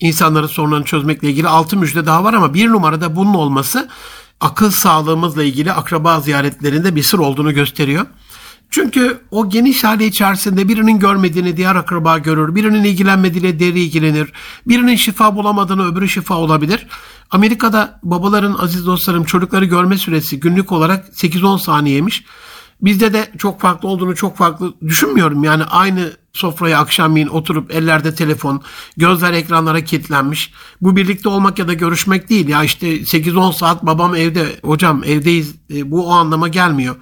insanların 0.00 0.46
sorunlarını 0.46 0.84
çözmekle 0.84 1.30
ilgili 1.30 1.48
altı 1.48 1.76
müjde 1.76 2.06
daha 2.06 2.24
var 2.24 2.34
ama 2.34 2.54
bir 2.54 2.68
numarada 2.68 3.16
bunun 3.16 3.34
olması 3.34 3.88
akıl 4.40 4.70
sağlığımızla 4.70 5.42
ilgili 5.42 5.72
akraba 5.72 6.20
ziyaretlerinde 6.20 6.96
bir 6.96 7.02
sır 7.02 7.18
olduğunu 7.18 7.54
gösteriyor. 7.54 8.06
Çünkü 8.70 9.20
o 9.30 9.50
geniş 9.50 9.84
hale 9.84 10.06
içerisinde 10.06 10.68
birinin 10.68 10.98
görmediğini 10.98 11.56
diğer 11.56 11.76
akraba 11.76 12.18
görür, 12.18 12.54
birinin 12.54 12.84
ilgilenmediğiyle 12.84 13.58
deri 13.58 13.80
ilgilenir, 13.80 14.32
birinin 14.68 14.96
şifa 14.96 15.36
bulamadığını 15.36 15.92
öbürü 15.92 16.08
şifa 16.08 16.34
olabilir. 16.34 16.86
Amerika'da 17.30 18.00
babaların, 18.02 18.56
aziz 18.58 18.86
dostlarım 18.86 19.24
çocukları 19.24 19.64
görme 19.64 19.98
süresi 19.98 20.40
günlük 20.40 20.72
olarak 20.72 21.08
8-10 21.08 21.58
saniyeymiş. 21.58 22.24
Bizde 22.82 23.12
de 23.12 23.30
çok 23.38 23.60
farklı 23.60 23.88
olduğunu 23.88 24.16
çok 24.16 24.36
farklı 24.36 24.74
düşünmüyorum. 24.80 25.44
Yani 25.44 25.64
aynı 25.64 26.12
sofraya 26.32 26.78
akşamleyin 26.78 27.26
oturup 27.26 27.74
ellerde 27.74 28.14
telefon, 28.14 28.62
gözler 28.96 29.32
ekranlara 29.32 29.84
kilitlenmiş. 29.84 30.52
Bu 30.80 30.96
birlikte 30.96 31.28
olmak 31.28 31.58
ya 31.58 31.68
da 31.68 31.72
görüşmek 31.72 32.28
değil. 32.28 32.48
Ya 32.48 32.64
işte 32.64 32.86
8-10 32.96 33.52
saat 33.52 33.86
babam 33.86 34.14
evde, 34.14 34.46
hocam 34.64 35.04
evdeyiz. 35.04 35.54
E, 35.74 35.90
bu 35.90 36.08
o 36.08 36.10
anlama 36.10 36.48
gelmiyor. 36.48 36.96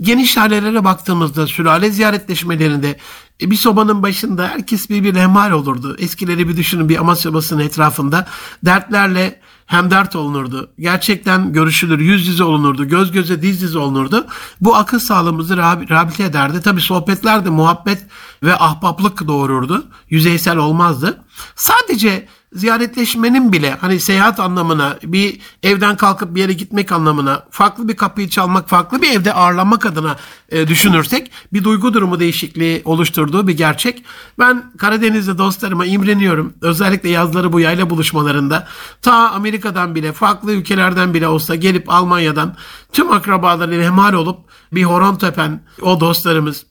Geniş 0.00 0.38
ailelere 0.38 0.84
baktığımızda 0.84 1.46
sülale 1.46 1.90
ziyaretleşmelerinde 1.90 2.98
e, 3.42 3.50
bir 3.50 3.56
sobanın 3.56 4.02
başında 4.02 4.48
herkes 4.48 4.90
birbirine 4.90 5.20
hemhal 5.20 5.50
olurdu. 5.50 5.96
Eskileri 5.98 6.48
bir 6.48 6.56
düşünün 6.56 6.88
bir 6.88 6.96
Amasya 6.96 7.34
basının 7.34 7.60
etrafında 7.60 8.26
dertlerle 8.64 9.40
hem 9.66 9.90
dert 9.90 10.16
olunurdu. 10.16 10.70
Gerçekten 10.78 11.52
görüşülür, 11.52 11.98
yüz 11.98 12.26
yüze 12.26 12.44
olunurdu, 12.44 12.88
göz 12.88 13.12
göze 13.12 13.42
diz 13.42 13.62
diz 13.62 13.76
olunurdu. 13.76 14.26
Bu 14.60 14.76
akıl 14.76 14.98
sağlığımızı 14.98 15.56
rehabilite 15.56 16.24
ederdi. 16.24 16.60
Tabi 16.60 16.80
sohbetler 16.80 17.44
de 17.44 17.50
muhabbet 17.50 18.06
ve 18.42 18.56
ahbaplık 18.56 19.28
doğururdu. 19.28 19.86
Yüzeysel 20.10 20.56
olmazdı. 20.56 21.24
Sadece 21.56 22.28
ziyaretleşmenin 22.52 23.52
bile 23.52 23.76
hani 23.80 24.00
seyahat 24.00 24.40
anlamına 24.40 24.98
bir 25.02 25.40
evden 25.62 25.96
kalkıp 25.96 26.34
bir 26.34 26.40
yere 26.40 26.52
gitmek 26.52 26.92
anlamına 26.92 27.44
farklı 27.50 27.88
bir 27.88 27.96
kapıyı 27.96 28.28
çalmak 28.28 28.68
farklı 28.68 29.02
bir 29.02 29.10
evde 29.10 29.32
ağırlanmak 29.32 29.86
adına 29.86 30.16
e, 30.48 30.68
düşünürsek 30.68 31.30
bir 31.52 31.64
duygu 31.64 31.94
durumu 31.94 32.20
değişikliği 32.20 32.82
oluşturduğu 32.84 33.48
bir 33.48 33.56
gerçek. 33.56 34.04
Ben 34.38 34.72
Karadeniz'de 34.78 35.38
dostlarıma 35.38 35.86
imreniyorum. 35.86 36.52
Özellikle 36.62 37.08
yazları 37.08 37.52
bu 37.52 37.60
yayla 37.60 37.90
buluşmalarında 37.90 38.68
ta 39.02 39.30
Amerika'dan 39.30 39.94
bile 39.94 40.12
farklı 40.12 40.52
ülkelerden 40.52 41.14
bile 41.14 41.28
olsa 41.28 41.54
gelip 41.54 41.90
Almanya'dan 41.90 42.56
tüm 42.92 43.12
akrabalarıyla 43.12 43.84
hemhal 43.84 44.12
olup 44.12 44.38
bir 44.72 44.84
horon 44.84 45.16
tepen 45.16 45.62
o 45.82 46.00
dostlarımız 46.00 46.66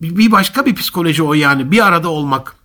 bir 0.00 0.32
başka 0.32 0.66
bir 0.66 0.74
psikoloji 0.74 1.22
o 1.22 1.34
yani 1.34 1.70
bir 1.70 1.86
arada 1.86 2.08
olmak 2.08 2.55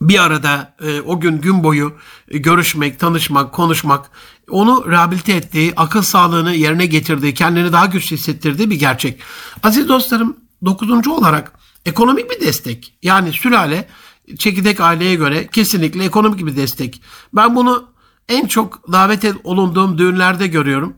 bir 0.00 0.18
arada 0.18 0.74
e, 0.82 1.00
o 1.00 1.20
gün 1.20 1.40
gün 1.40 1.64
boyu 1.64 1.96
e, 2.28 2.38
görüşmek, 2.38 3.00
tanışmak, 3.00 3.52
konuşmak 3.52 4.10
onu 4.50 4.90
rehabilite 4.90 5.32
ettiği, 5.32 5.72
akıl 5.76 6.02
sağlığını 6.02 6.54
yerine 6.54 6.86
getirdiği, 6.86 7.34
kendini 7.34 7.72
daha 7.72 7.86
güçlü 7.86 8.16
hissettirdiği 8.16 8.70
bir 8.70 8.78
gerçek. 8.78 9.20
Aziz 9.62 9.88
dostlarım 9.88 10.36
dokuzuncu 10.64 11.12
olarak 11.12 11.52
ekonomik 11.86 12.30
bir 12.30 12.46
destek. 12.46 12.94
Yani 13.02 13.32
sülale 13.32 13.88
çekirdek 14.38 14.80
aileye 14.80 15.14
göre 15.14 15.46
kesinlikle 15.46 16.04
ekonomik 16.04 16.46
bir 16.46 16.56
destek. 16.56 17.02
Ben 17.32 17.56
bunu 17.56 17.90
en 18.28 18.46
çok 18.46 18.92
davet 18.92 19.24
olunduğum 19.44 19.98
düğünlerde 19.98 20.46
görüyorum. 20.46 20.96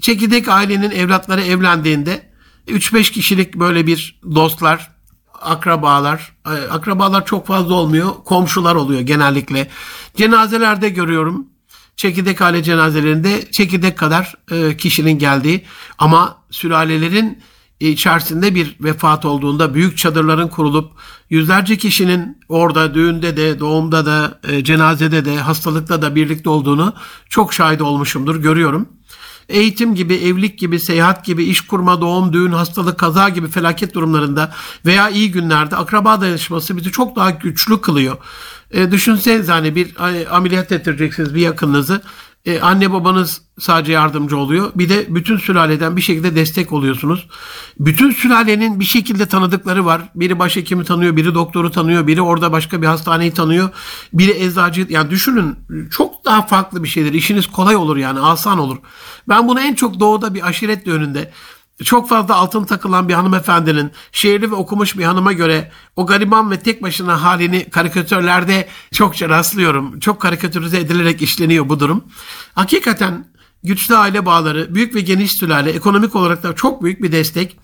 Çekirdek 0.00 0.48
ailenin 0.48 0.90
evlatları 0.90 1.42
evlendiğinde 1.42 2.30
3-5 2.68 3.12
kişilik 3.12 3.54
böyle 3.54 3.86
bir 3.86 4.20
dostlar, 4.34 4.93
akrabalar, 5.44 6.32
e, 6.46 6.50
akrabalar 6.50 7.26
çok 7.26 7.46
fazla 7.46 7.74
olmuyor, 7.74 8.10
komşular 8.24 8.74
oluyor 8.74 9.00
genellikle. 9.00 9.68
Cenazelerde 10.16 10.88
görüyorum. 10.88 11.46
Çekirdek 11.96 12.40
aile 12.40 12.62
cenazelerinde 12.62 13.50
çekirdek 13.50 13.98
kadar 13.98 14.34
e, 14.50 14.76
kişinin 14.76 15.18
geldiği 15.18 15.64
ama 15.98 16.36
sülalelerin 16.50 17.42
içerisinde 17.80 18.54
bir 18.54 18.76
vefat 18.80 19.24
olduğunda 19.24 19.74
büyük 19.74 19.98
çadırların 19.98 20.48
kurulup 20.48 20.92
yüzlerce 21.30 21.76
kişinin 21.76 22.38
orada 22.48 22.94
düğünde 22.94 23.36
de 23.36 23.60
doğumda 23.60 24.06
da 24.06 24.40
e, 24.48 24.64
cenazede 24.64 25.24
de 25.24 25.36
hastalıkta 25.36 26.02
da 26.02 26.14
birlikte 26.14 26.50
olduğunu 26.50 26.94
çok 27.28 27.54
şahit 27.54 27.82
olmuşumdur 27.82 28.36
görüyorum 28.36 28.88
eğitim 29.48 29.94
gibi, 29.94 30.14
evlilik 30.14 30.58
gibi, 30.58 30.80
seyahat 30.80 31.24
gibi, 31.24 31.44
iş 31.44 31.60
kurma, 31.60 32.00
doğum, 32.00 32.32
düğün, 32.32 32.52
hastalık, 32.52 32.98
kaza 32.98 33.28
gibi 33.28 33.48
felaket 33.48 33.94
durumlarında 33.94 34.52
veya 34.86 35.08
iyi 35.08 35.32
günlerde 35.32 35.76
akraba 35.76 36.20
dayanışması 36.20 36.76
bizi 36.76 36.90
çok 36.90 37.16
daha 37.16 37.30
güçlü 37.30 37.80
kılıyor. 37.80 38.16
E, 38.70 38.90
düşünsenize 38.90 39.52
hani 39.52 39.76
bir 39.76 39.94
ameliyat 40.30 40.72
ettireceksiniz 40.72 41.34
bir 41.34 41.40
yakınınızı. 41.40 42.02
E, 42.44 42.60
anne 42.60 42.92
babanız 42.92 43.42
sadece 43.58 43.92
yardımcı 43.92 44.36
oluyor. 44.38 44.72
Bir 44.74 44.88
de 44.88 45.14
bütün 45.14 45.36
sülaleden 45.36 45.96
bir 45.96 46.02
şekilde 46.02 46.36
destek 46.36 46.72
oluyorsunuz. 46.72 47.28
Bütün 47.78 48.10
sülalenin 48.10 48.80
bir 48.80 48.84
şekilde 48.84 49.26
tanıdıkları 49.26 49.84
var. 49.84 50.02
Biri 50.14 50.38
başhekimi 50.38 50.84
tanıyor, 50.84 51.16
biri 51.16 51.34
doktoru 51.34 51.70
tanıyor, 51.70 52.06
biri 52.06 52.22
orada 52.22 52.52
başka 52.52 52.82
bir 52.82 52.86
hastaneyi 52.86 53.32
tanıyor. 53.32 53.70
Biri 54.12 54.44
eczacı. 54.44 54.86
Yani 54.90 55.10
düşünün 55.10 55.56
çok 55.90 56.24
daha 56.24 56.46
farklı 56.46 56.84
bir 56.84 56.88
şeydir. 56.88 57.12
İşiniz 57.12 57.46
kolay 57.46 57.76
olur 57.76 57.96
yani 57.96 58.20
asan 58.20 58.58
olur. 58.58 58.76
Ben 59.28 59.48
bunu 59.48 59.60
en 59.60 59.74
çok 59.74 60.00
doğuda 60.00 60.34
bir 60.34 60.48
aşiret 60.48 60.88
önünde 60.88 61.32
çok 61.84 62.08
fazla 62.08 62.34
altın 62.34 62.64
takılan 62.64 63.08
bir 63.08 63.14
hanımefendinin 63.14 63.92
şehirli 64.12 64.50
ve 64.50 64.54
okumuş 64.54 64.98
bir 64.98 65.04
hanıma 65.04 65.32
göre 65.32 65.72
o 65.96 66.06
gariban 66.06 66.50
ve 66.50 66.60
tek 66.60 66.82
başına 66.82 67.22
halini 67.22 67.70
karikatürlerde 67.70 68.68
çokça 68.92 69.28
rastlıyorum. 69.28 70.00
Çok 70.00 70.20
karikatürize 70.20 70.78
edilerek 70.78 71.22
işleniyor 71.22 71.68
bu 71.68 71.80
durum. 71.80 72.04
Hakikaten 72.54 73.26
güçlü 73.64 73.96
aile 73.96 74.26
bağları, 74.26 74.74
büyük 74.74 74.94
ve 74.94 75.00
geniş 75.00 75.32
sülale, 75.32 75.70
ekonomik 75.70 76.16
olarak 76.16 76.42
da 76.42 76.54
çok 76.54 76.82
büyük 76.82 77.02
bir 77.02 77.12
destek. 77.12 77.58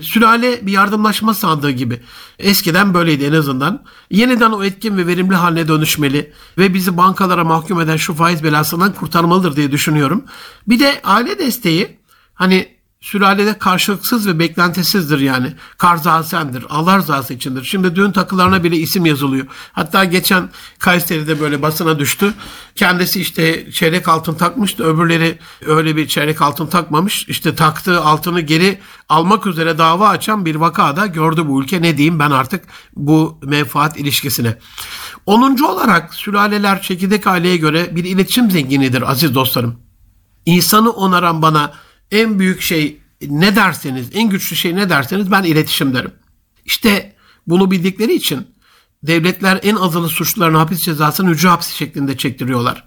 Sülale 0.00 0.66
bir 0.66 0.72
yardımlaşma 0.72 1.34
sandığı 1.34 1.70
gibi. 1.70 2.00
Eskiden 2.38 2.94
böyleydi 2.94 3.24
en 3.24 3.32
azından. 3.32 3.84
Yeniden 4.10 4.50
o 4.50 4.64
etkin 4.64 4.96
ve 4.96 5.06
verimli 5.06 5.34
haline 5.34 5.68
dönüşmeli 5.68 6.32
ve 6.58 6.74
bizi 6.74 6.96
bankalara 6.96 7.44
mahkum 7.44 7.80
eden 7.80 7.96
şu 7.96 8.14
faiz 8.14 8.44
belasından 8.44 8.92
kurtarmalıdır 8.92 9.56
diye 9.56 9.72
düşünüyorum. 9.72 10.24
Bir 10.68 10.80
de 10.80 11.00
aile 11.04 11.38
desteği 11.38 11.98
hani 12.34 12.73
sülalede 13.04 13.58
karşılıksız 13.58 14.26
ve 14.26 14.38
beklentisizdir 14.38 15.18
yani. 15.18 15.52
Karzasendir, 15.78 16.64
Allah 16.68 16.98
rızası 16.98 17.34
içindir. 17.34 17.64
Şimdi 17.64 17.96
düğün 17.96 18.12
takılarına 18.12 18.64
bile 18.64 18.76
isim 18.76 19.06
yazılıyor. 19.06 19.46
Hatta 19.72 20.04
geçen 20.04 20.50
Kayseri'de 20.78 21.40
böyle 21.40 21.62
basına 21.62 21.98
düştü. 21.98 22.34
Kendisi 22.74 23.20
işte 23.20 23.72
çeyrek 23.72 24.08
altın 24.08 24.34
takmıştı. 24.34 24.84
Öbürleri 24.84 25.38
öyle 25.66 25.96
bir 25.96 26.08
çeyrek 26.08 26.42
altın 26.42 26.66
takmamış. 26.66 27.28
İşte 27.28 27.54
taktığı 27.54 28.00
altını 28.00 28.40
geri 28.40 28.78
almak 29.08 29.46
üzere 29.46 29.78
dava 29.78 30.08
açan 30.08 30.46
bir 30.46 30.54
vakada 30.54 31.06
gördü 31.06 31.48
bu 31.48 31.62
ülke. 31.62 31.82
Ne 31.82 31.96
diyeyim 31.96 32.18
ben 32.18 32.30
artık 32.30 32.64
bu 32.96 33.38
menfaat 33.42 33.98
ilişkisine. 33.98 34.58
Onuncu 35.26 35.66
olarak 35.66 36.14
sülaleler 36.14 36.82
çekirdek 36.82 37.26
aileye 37.26 37.56
göre 37.56 37.96
bir 37.96 38.04
iletişim 38.04 38.50
zenginidir 38.50 39.10
aziz 39.10 39.34
dostlarım. 39.34 39.80
İnsanı 40.46 40.90
onaran 40.90 41.42
bana 41.42 41.72
en 42.10 42.38
büyük 42.38 42.62
şey 42.62 43.00
ne 43.20 43.56
derseniz, 43.56 44.08
en 44.12 44.30
güçlü 44.30 44.56
şey 44.56 44.76
ne 44.76 44.90
derseniz 44.90 45.30
ben 45.30 45.42
iletişim 45.42 45.94
derim. 45.94 46.12
İşte 46.64 47.16
bunu 47.46 47.70
bildikleri 47.70 48.14
için 48.14 48.46
devletler 49.02 49.60
en 49.62 49.76
azılı 49.76 50.08
suçlularına 50.08 50.60
hapis 50.60 50.80
cezasını 50.80 51.30
hücre 51.30 51.48
hapsi 51.48 51.76
şeklinde 51.76 52.16
çektiriyorlar. 52.16 52.84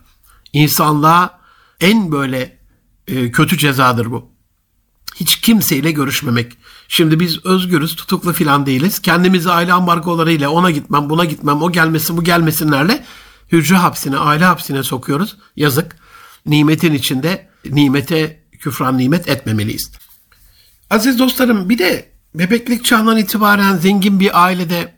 İnsanlığa 0.53 1.39
en 1.81 2.11
böyle 2.11 2.59
e, 3.07 3.31
kötü 3.31 3.57
cezadır 3.57 4.11
bu. 4.11 4.31
Hiç 5.15 5.41
kimseyle 5.41 5.91
görüşmemek. 5.91 6.57
Şimdi 6.87 7.19
biz 7.19 7.45
özgürüz, 7.45 7.95
tutuklu 7.95 8.33
filan 8.33 8.65
değiliz. 8.65 8.99
Kendimizi 8.99 9.51
aile 9.51 9.73
ambargolarıyla 9.73 10.49
ona 10.49 10.71
gitmem, 10.71 11.09
buna 11.09 11.25
gitmem, 11.25 11.61
o 11.61 11.71
gelmesin, 11.71 12.17
bu 12.17 12.23
gelmesinlerle 12.23 13.05
hücre 13.51 13.75
hapsine, 13.75 14.17
aile 14.17 14.45
hapsine 14.45 14.83
sokuyoruz. 14.83 15.37
Yazık. 15.55 15.95
Nimetin 16.45 16.93
içinde 16.93 17.49
nimete 17.65 18.43
küfran 18.59 18.97
nimet 18.97 19.29
etmemeliyiz. 19.29 19.91
Aziz 20.89 21.19
dostlarım 21.19 21.69
bir 21.69 21.77
de 21.77 22.09
bebeklik 22.35 22.85
çağından 22.85 23.17
itibaren 23.17 23.75
zengin 23.75 24.19
bir 24.19 24.43
ailede 24.43 24.95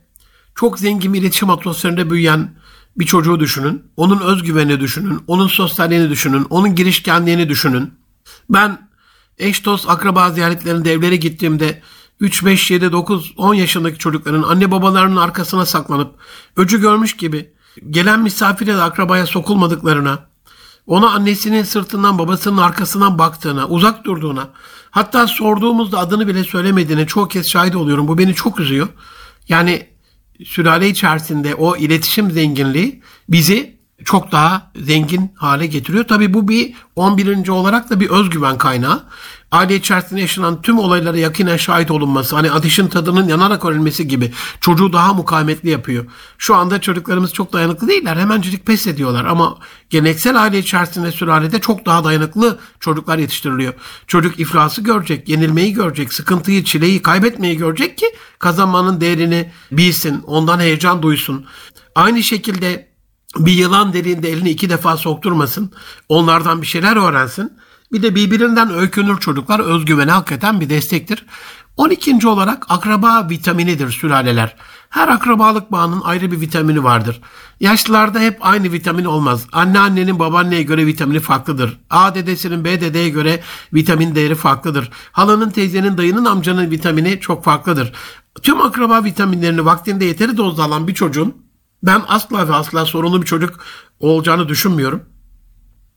çok 0.56 0.80
zengin 0.80 1.14
bir 1.14 1.22
iletişim 1.22 1.50
atmosferinde 1.50 2.10
büyüyen 2.10 2.56
bir 2.98 3.06
çocuğu 3.06 3.40
düşünün. 3.40 3.84
Onun 3.98 4.20
özgüvenini 4.20 4.80
düşünün. 4.80 5.24
Onun 5.28 5.48
sosyalliğini 5.48 6.10
düşünün. 6.10 6.48
Onun 6.50 6.76
girişkenliğini 6.76 7.50
düşünün. 7.50 7.94
Ben 8.50 8.90
eş 9.38 9.66
dost 9.66 9.90
akraba 9.90 10.32
ziyaretlerinde 10.32 10.94
evlere 10.94 11.16
gittiğimde 11.16 11.82
3, 12.20 12.46
5, 12.46 12.72
7, 12.72 12.92
9, 12.92 13.34
10 13.38 13.54
yaşındaki 13.54 13.98
çocukların 13.98 14.44
anne 14.44 14.72
babalarının 14.72 15.16
arkasına 15.16 15.66
saklanıp 15.66 16.16
öcü 16.56 16.82
görmüş 16.82 17.18
gibi 17.18 17.54
gelen 17.90 18.20
misafire 18.20 18.74
de 18.78 18.82
akrabaya 18.82 19.26
sokulmadıklarına, 19.26 20.29
ona 20.88 21.10
annesinin 21.10 21.64
sırtından 21.64 22.20
babasının 22.20 22.58
arkasından 22.58 23.20
baktığına, 23.20 23.68
uzak 23.68 24.06
durduğuna, 24.06 24.50
hatta 24.92 25.28
sorduğumuzda 25.28 26.00
adını 26.00 26.28
bile 26.28 26.44
söylemediğine 26.44 27.08
çoğu 27.08 27.28
kez 27.28 27.50
şahit 27.52 27.76
oluyorum. 27.76 28.08
Bu 28.08 28.18
beni 28.18 28.36
çok 28.36 28.60
üzüyor. 28.60 28.88
Yani 29.50 29.88
sülale 30.46 30.90
içerisinde 30.90 31.56
o 31.56 31.78
iletişim 31.78 32.32
zenginliği 32.32 33.02
bizi 33.30 33.80
çok 34.06 34.32
daha 34.32 34.72
zengin 34.76 35.32
hale 35.36 35.68
getiriyor. 35.68 36.04
Tabii 36.04 36.34
bu 36.34 36.48
bir 36.48 36.74
11. 36.96 37.48
olarak 37.48 37.90
da 37.90 38.00
bir 38.00 38.10
özgüven 38.10 38.58
kaynağı 38.58 39.04
aile 39.52 39.76
içerisinde 39.76 40.22
yaşanan 40.22 40.62
tüm 40.62 40.80
olaylara 40.80 41.18
yakinen 41.18 41.58
şahit 41.58 41.92
olunması, 41.92 42.36
hani 42.36 42.52
ateşin 42.52 42.88
tadının 42.88 43.28
yanarak 43.28 43.66
öğrenmesi 43.66 44.08
gibi 44.08 44.32
çocuğu 44.62 44.94
daha 44.94 45.14
mukavemetli 45.14 45.70
yapıyor. 45.70 46.06
Şu 46.38 46.56
anda 46.56 46.82
çocuklarımız 46.82 47.34
çok 47.34 47.54
dayanıklı 47.54 47.88
değiller. 47.88 48.18
Hemencik 48.18 48.66
pes 48.66 48.88
ediyorlar 48.88 49.26
ama 49.26 49.58
geleneksel 49.90 50.42
aile 50.42 50.60
içerisinde 50.60 51.12
sülalede 51.12 51.62
çok 51.62 51.86
daha 51.86 52.04
dayanıklı 52.04 52.60
çocuklar 52.80 53.18
yetiştiriliyor. 53.18 53.74
Çocuk 54.08 54.40
iflası 54.40 54.82
görecek, 54.82 55.30
yenilmeyi 55.30 55.74
görecek, 55.74 56.14
sıkıntıyı, 56.14 56.64
çileyi, 56.64 57.02
kaybetmeyi 57.02 57.58
görecek 57.58 57.98
ki 57.98 58.06
kazanmanın 58.40 59.02
değerini 59.02 59.52
bilsin, 59.72 60.24
ondan 60.28 60.60
heyecan 60.60 61.02
duysun. 61.02 61.46
Aynı 61.96 62.24
şekilde 62.24 62.90
bir 63.38 63.52
yılan 63.52 63.94
deliğinde 63.94 64.30
elini 64.30 64.50
iki 64.50 64.70
defa 64.70 64.98
sokturmasın, 64.98 65.72
onlardan 66.10 66.62
bir 66.62 66.68
şeyler 66.68 66.96
öğrensin. 66.96 67.54
Bir 67.92 68.04
de 68.04 68.16
birbirinden 68.16 68.74
öykünür 68.74 69.20
çocuklar. 69.20 69.60
Özgüveni 69.60 70.12
hakikaten 70.12 70.62
bir 70.62 70.70
destektir. 70.70 71.26
12. 71.78 72.28
olarak 72.28 72.66
akraba 72.70 73.30
vitaminidir 73.30 73.92
sülaleler. 73.92 74.56
Her 74.90 75.08
akrabalık 75.08 75.72
bağının 75.72 76.02
ayrı 76.02 76.32
bir 76.32 76.42
vitamini 76.42 76.84
vardır. 76.84 77.22
Yaşlılarda 77.60 78.20
hep 78.20 78.38
aynı 78.42 78.72
vitamin 78.72 79.06
olmaz. 79.06 79.48
Anneannenin 79.52 80.20
babaanneye 80.20 80.64
göre 80.64 80.86
vitamini 80.86 81.20
farklıdır. 81.20 81.80
A 81.90 82.16
dedesinin 82.16 82.66
B 82.66 82.82
dedeye 82.82 83.10
göre 83.10 83.42
vitamin 83.74 84.16
değeri 84.16 84.36
farklıdır. 84.36 84.90
Halanın, 85.12 85.50
teyzenin, 85.50 85.98
dayının, 85.98 86.26
amcanın 86.26 86.72
vitamini 86.72 87.20
çok 87.20 87.44
farklıdır. 87.44 87.94
Tüm 88.42 88.62
akraba 88.62 89.04
vitaminlerini 89.04 89.66
vaktinde 89.66 90.06
yeteri 90.06 90.38
dozda 90.38 90.64
alan 90.64 90.88
bir 90.88 90.94
çocuğun 90.94 91.36
ben 91.84 92.02
asla 92.08 92.48
ve 92.48 92.54
asla 92.54 92.86
sorunlu 92.86 93.22
bir 93.22 93.28
çocuk 93.28 93.60
olacağını 94.00 94.50
düşünmüyorum. 94.50 95.04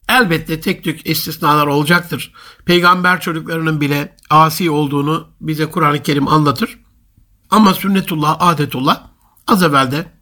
Elbette 0.09 0.61
tek 0.61 0.85
tük 0.85 1.07
istisnalar 1.07 1.67
olacaktır. 1.67 2.33
Peygamber 2.65 3.21
çocuklarının 3.21 3.81
bile 3.81 4.17
asi 4.31 4.71
olduğunu 4.71 5.29
bize 5.41 5.67
Kur'an-ı 5.67 6.03
Kerim 6.03 6.29
anlatır. 6.29 6.79
Ama 7.51 7.75
sünnetullah, 7.75 8.37
adetullah 8.41 9.01
az 9.47 9.63
evvel 9.63 9.91
de 9.91 10.13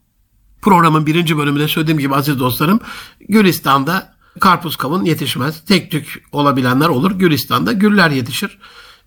programın 0.63 1.07
birinci 1.07 1.39
bölümünde 1.39 1.69
söylediğim 1.69 1.99
gibi 1.99 2.15
aziz 2.15 2.41
dostlarım 2.41 2.81
Gülistan'da 3.29 4.15
karpuz 4.41 4.77
kavun 4.77 5.05
yetişmez. 5.05 5.65
Tek 5.65 5.91
tük 5.91 6.23
olabilenler 6.33 6.89
olur. 6.89 7.11
Gülistan'da 7.13 7.73
güller 7.73 8.11
yetişir. 8.11 8.59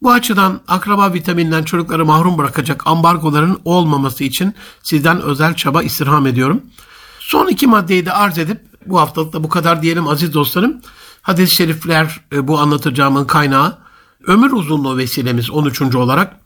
Bu 0.02 0.12
açıdan 0.12 0.62
akraba 0.68 1.14
vitaminden 1.14 1.64
çocukları 1.64 2.06
mahrum 2.06 2.38
bırakacak 2.38 2.88
ambargoların 2.88 3.62
olmaması 3.66 4.24
için 4.24 4.54
sizden 4.84 5.22
özel 5.22 5.54
çaba 5.54 5.84
istirham 5.84 6.28
ediyorum. 6.28 6.62
Son 7.20 7.48
iki 7.48 7.68
maddeyi 7.68 8.06
de 8.06 8.14
arz 8.14 8.38
edip 8.38 8.62
bu 8.86 9.00
haftalık 9.00 9.34
da 9.34 9.44
bu 9.44 9.50
kadar 9.50 9.82
diyelim 9.82 10.08
aziz 10.08 10.34
dostlarım. 10.34 10.82
Hadis-i 11.22 11.56
şerifler 11.56 12.22
e, 12.32 12.48
bu 12.48 12.60
anlatacağımın 12.60 13.26
kaynağı. 13.26 13.78
Ömür 14.28 14.52
uzunluğu 14.52 14.98
vesilemiz 14.98 15.52
13. 15.52 15.96
olarak. 15.96 16.43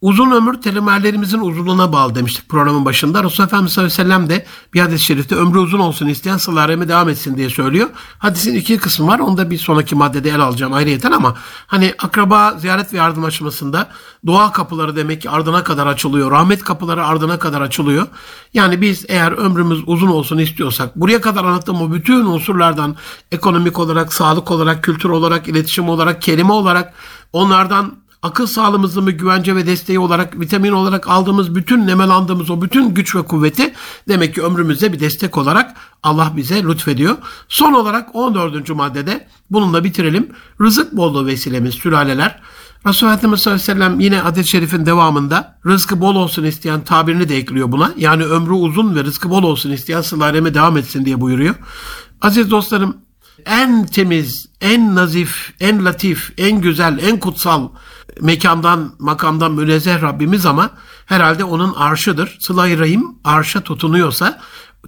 Uzun 0.00 0.30
ömür 0.30 0.54
telemerlerimizin 0.54 1.38
uzunluğuna 1.38 1.92
bağlı 1.92 2.14
demiştik 2.14 2.48
programın 2.48 2.84
başında. 2.84 3.24
Resulullah 3.24 3.46
Efendimiz 3.46 3.72
sallallahu 3.72 3.94
aleyhi 3.94 4.08
ve 4.08 4.14
sellem 4.14 4.30
de 4.30 4.46
bir 4.74 4.80
hadis-i 4.80 5.04
şerifte 5.04 5.34
ömrü 5.34 5.58
uzun 5.58 5.78
olsun 5.78 6.06
isteyen 6.06 6.36
sılareme 6.36 6.88
devam 6.88 7.08
etsin 7.08 7.36
diye 7.36 7.50
söylüyor. 7.50 7.88
Hadisin 8.18 8.54
iki 8.54 8.76
kısmı 8.76 9.06
var. 9.06 9.18
Onu 9.18 9.36
da 9.36 9.50
bir 9.50 9.58
sonraki 9.58 9.94
maddede 9.94 10.30
el 10.30 10.40
alacağım 10.40 10.72
ayrıyeten 10.72 11.12
ama 11.12 11.34
hani 11.66 11.94
akraba 11.98 12.54
ziyaret 12.58 12.92
ve 12.92 12.96
yardım 12.96 13.24
aşamasında 13.24 13.88
dua 14.26 14.52
kapıları 14.52 14.96
demek 14.96 15.22
ki 15.22 15.30
ardına 15.30 15.64
kadar 15.64 15.86
açılıyor. 15.86 16.30
Rahmet 16.30 16.64
kapıları 16.64 17.06
ardına 17.06 17.38
kadar 17.38 17.60
açılıyor. 17.60 18.06
Yani 18.54 18.80
biz 18.80 19.04
eğer 19.08 19.32
ömrümüz 19.32 19.82
uzun 19.86 20.08
olsun 20.08 20.38
istiyorsak 20.38 20.96
buraya 20.96 21.20
kadar 21.20 21.44
anlattığım 21.44 21.82
o 21.82 21.92
bütün 21.92 22.26
unsurlardan 22.26 22.96
ekonomik 23.32 23.78
olarak, 23.78 24.12
sağlık 24.12 24.50
olarak, 24.50 24.84
kültür 24.84 25.08
olarak, 25.08 25.48
iletişim 25.48 25.88
olarak, 25.88 26.22
kelime 26.22 26.52
olarak 26.52 26.94
onlardan 27.32 28.07
akıl 28.22 28.46
sağlığımızın 28.46 29.06
bir 29.06 29.12
güvence 29.12 29.56
ve 29.56 29.66
desteği 29.66 29.98
olarak, 29.98 30.40
vitamin 30.40 30.72
olarak 30.72 31.08
aldığımız 31.08 31.54
bütün 31.54 31.86
nemelandığımız 31.86 32.50
o 32.50 32.62
bütün 32.62 32.94
güç 32.94 33.14
ve 33.14 33.22
kuvveti 33.22 33.74
demek 34.08 34.34
ki 34.34 34.42
ömrümüzde 34.42 34.92
bir 34.92 35.00
destek 35.00 35.38
olarak 35.38 35.76
Allah 36.02 36.32
bize 36.36 36.62
lütfediyor. 36.62 37.16
Son 37.48 37.72
olarak 37.72 38.14
14. 38.14 38.70
maddede 38.70 39.28
bununla 39.50 39.84
bitirelim. 39.84 40.28
Rızık 40.60 40.96
bolluğu 40.96 41.26
vesilemiz, 41.26 41.74
sülaleler. 41.74 42.40
Resulullah 42.86 43.14
Efendimiz 43.14 43.40
sallallahu 43.40 43.62
aleyhi 43.62 43.78
ve 43.78 43.84
sellem 43.84 44.00
yine 44.00 44.22
adet 44.22 44.46
şerifin 44.46 44.86
devamında 44.86 45.58
rızkı 45.66 46.00
bol 46.00 46.14
olsun 46.14 46.44
isteyen 46.44 46.80
tabirini 46.80 47.28
de 47.28 47.36
ekliyor 47.36 47.72
buna. 47.72 47.92
Yani 47.96 48.24
ömrü 48.24 48.52
uzun 48.52 48.96
ve 48.96 49.04
rızkı 49.04 49.30
bol 49.30 49.42
olsun 49.42 49.70
isteyen 49.70 50.00
sılareme 50.00 50.54
devam 50.54 50.76
etsin 50.76 51.04
diye 51.04 51.20
buyuruyor. 51.20 51.54
Aziz 52.22 52.50
dostlarım 52.50 52.96
en 53.46 53.86
temiz, 53.86 54.46
en 54.60 54.94
nazif, 54.94 55.52
en 55.60 55.84
latif, 55.84 56.32
en 56.38 56.60
güzel, 56.60 56.98
en 57.02 57.20
kutsal 57.20 57.68
mekandan, 58.20 58.94
makamdan 58.98 59.52
münezzeh 59.52 60.02
Rabbimiz 60.02 60.46
ama 60.46 60.70
herhalde 61.06 61.44
onun 61.44 61.74
arşıdır. 61.74 62.38
Sıla-i 62.40 62.78
Rahim 62.78 63.04
arşa 63.24 63.60
tutunuyorsa 63.60 64.40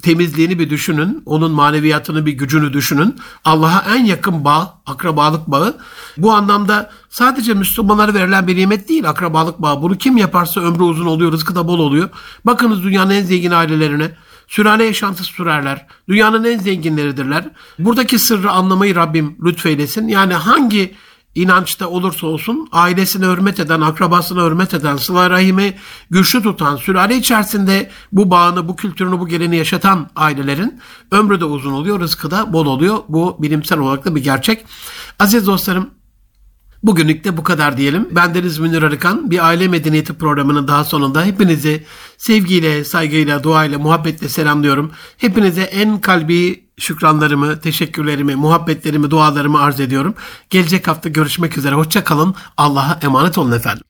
temizliğini 0.02 0.58
bir 0.58 0.70
düşünün, 0.70 1.22
onun 1.26 1.50
maneviyatını 1.50 2.26
bir 2.26 2.32
gücünü 2.32 2.72
düşünün. 2.72 3.16
Allah'a 3.44 3.96
en 3.96 4.04
yakın 4.04 4.44
bağ, 4.44 4.80
akrabalık 4.86 5.46
bağı. 5.46 5.76
Bu 6.16 6.32
anlamda 6.32 6.90
sadece 7.08 7.54
Müslümanlara 7.54 8.14
verilen 8.14 8.46
bir 8.46 8.56
nimet 8.56 8.88
değil 8.88 9.08
akrabalık 9.08 9.62
bağı. 9.62 9.82
Bunu 9.82 9.98
kim 9.98 10.16
yaparsa 10.16 10.60
ömrü 10.60 10.82
uzun 10.82 11.06
oluyor, 11.06 11.32
rızkı 11.32 11.54
da 11.54 11.68
bol 11.68 11.78
oluyor. 11.78 12.08
Bakınız 12.46 12.82
dünyanın 12.82 13.10
en 13.10 13.22
zengin 13.22 13.50
ailelerine. 13.50 14.10
Sülale 14.50 14.84
yaşantısı 14.84 15.32
sürerler. 15.32 15.86
Dünyanın 16.08 16.44
en 16.44 16.58
zenginleridirler. 16.58 17.44
Buradaki 17.78 18.18
sırrı 18.18 18.50
anlamayı 18.50 18.94
Rabbim 18.94 19.36
lütfeylesin. 19.44 20.08
Yani 20.08 20.34
hangi 20.34 20.94
inançta 21.34 21.88
olursa 21.88 22.26
olsun 22.26 22.68
ailesine 22.72 23.26
hürmet 23.26 23.60
eden, 23.60 23.80
akrabasına 23.80 24.46
hürmet 24.46 24.74
eden, 24.74 24.96
sıla 24.96 25.30
rahimi 25.30 25.74
güçlü 26.10 26.42
tutan, 26.42 26.76
sülale 26.76 27.16
içerisinde 27.16 27.90
bu 28.12 28.30
bağını, 28.30 28.68
bu 28.68 28.76
kültürünü, 28.76 29.18
bu 29.18 29.28
geleni 29.28 29.56
yaşatan 29.56 30.10
ailelerin 30.16 30.80
ömrü 31.10 31.40
de 31.40 31.44
uzun 31.44 31.72
oluyor, 31.72 32.00
rızkı 32.00 32.30
da 32.30 32.52
bol 32.52 32.66
oluyor. 32.66 32.98
Bu 33.08 33.36
bilimsel 33.38 33.78
olarak 33.78 34.04
da 34.04 34.14
bir 34.14 34.22
gerçek. 34.22 34.64
Aziz 35.18 35.46
dostlarım, 35.46 35.90
Bugünlük 36.82 37.24
de 37.24 37.36
bu 37.36 37.44
kadar 37.44 37.76
diyelim. 37.76 38.08
Ben 38.10 38.34
Deniz 38.34 38.58
Münir 38.58 38.82
Arıkan. 38.82 39.30
Bir 39.30 39.46
aile 39.46 39.68
medeniyeti 39.68 40.14
programının 40.14 40.68
daha 40.68 40.84
sonunda 40.84 41.24
hepinizi 41.24 41.84
sevgiyle, 42.18 42.84
saygıyla, 42.84 43.42
duayla, 43.42 43.78
muhabbetle 43.78 44.28
selamlıyorum. 44.28 44.92
Hepinize 45.16 45.62
en 45.62 46.00
kalbi 46.00 46.64
şükranlarımı, 46.78 47.60
teşekkürlerimi, 47.60 48.34
muhabbetlerimi, 48.36 49.10
dualarımı 49.10 49.60
arz 49.60 49.80
ediyorum. 49.80 50.14
Gelecek 50.50 50.88
hafta 50.88 51.08
görüşmek 51.08 51.58
üzere. 51.58 51.74
Hoşça 51.74 52.04
kalın. 52.04 52.34
Allah'a 52.56 52.98
emanet 53.02 53.38
olun 53.38 53.52
efendim. 53.52 53.89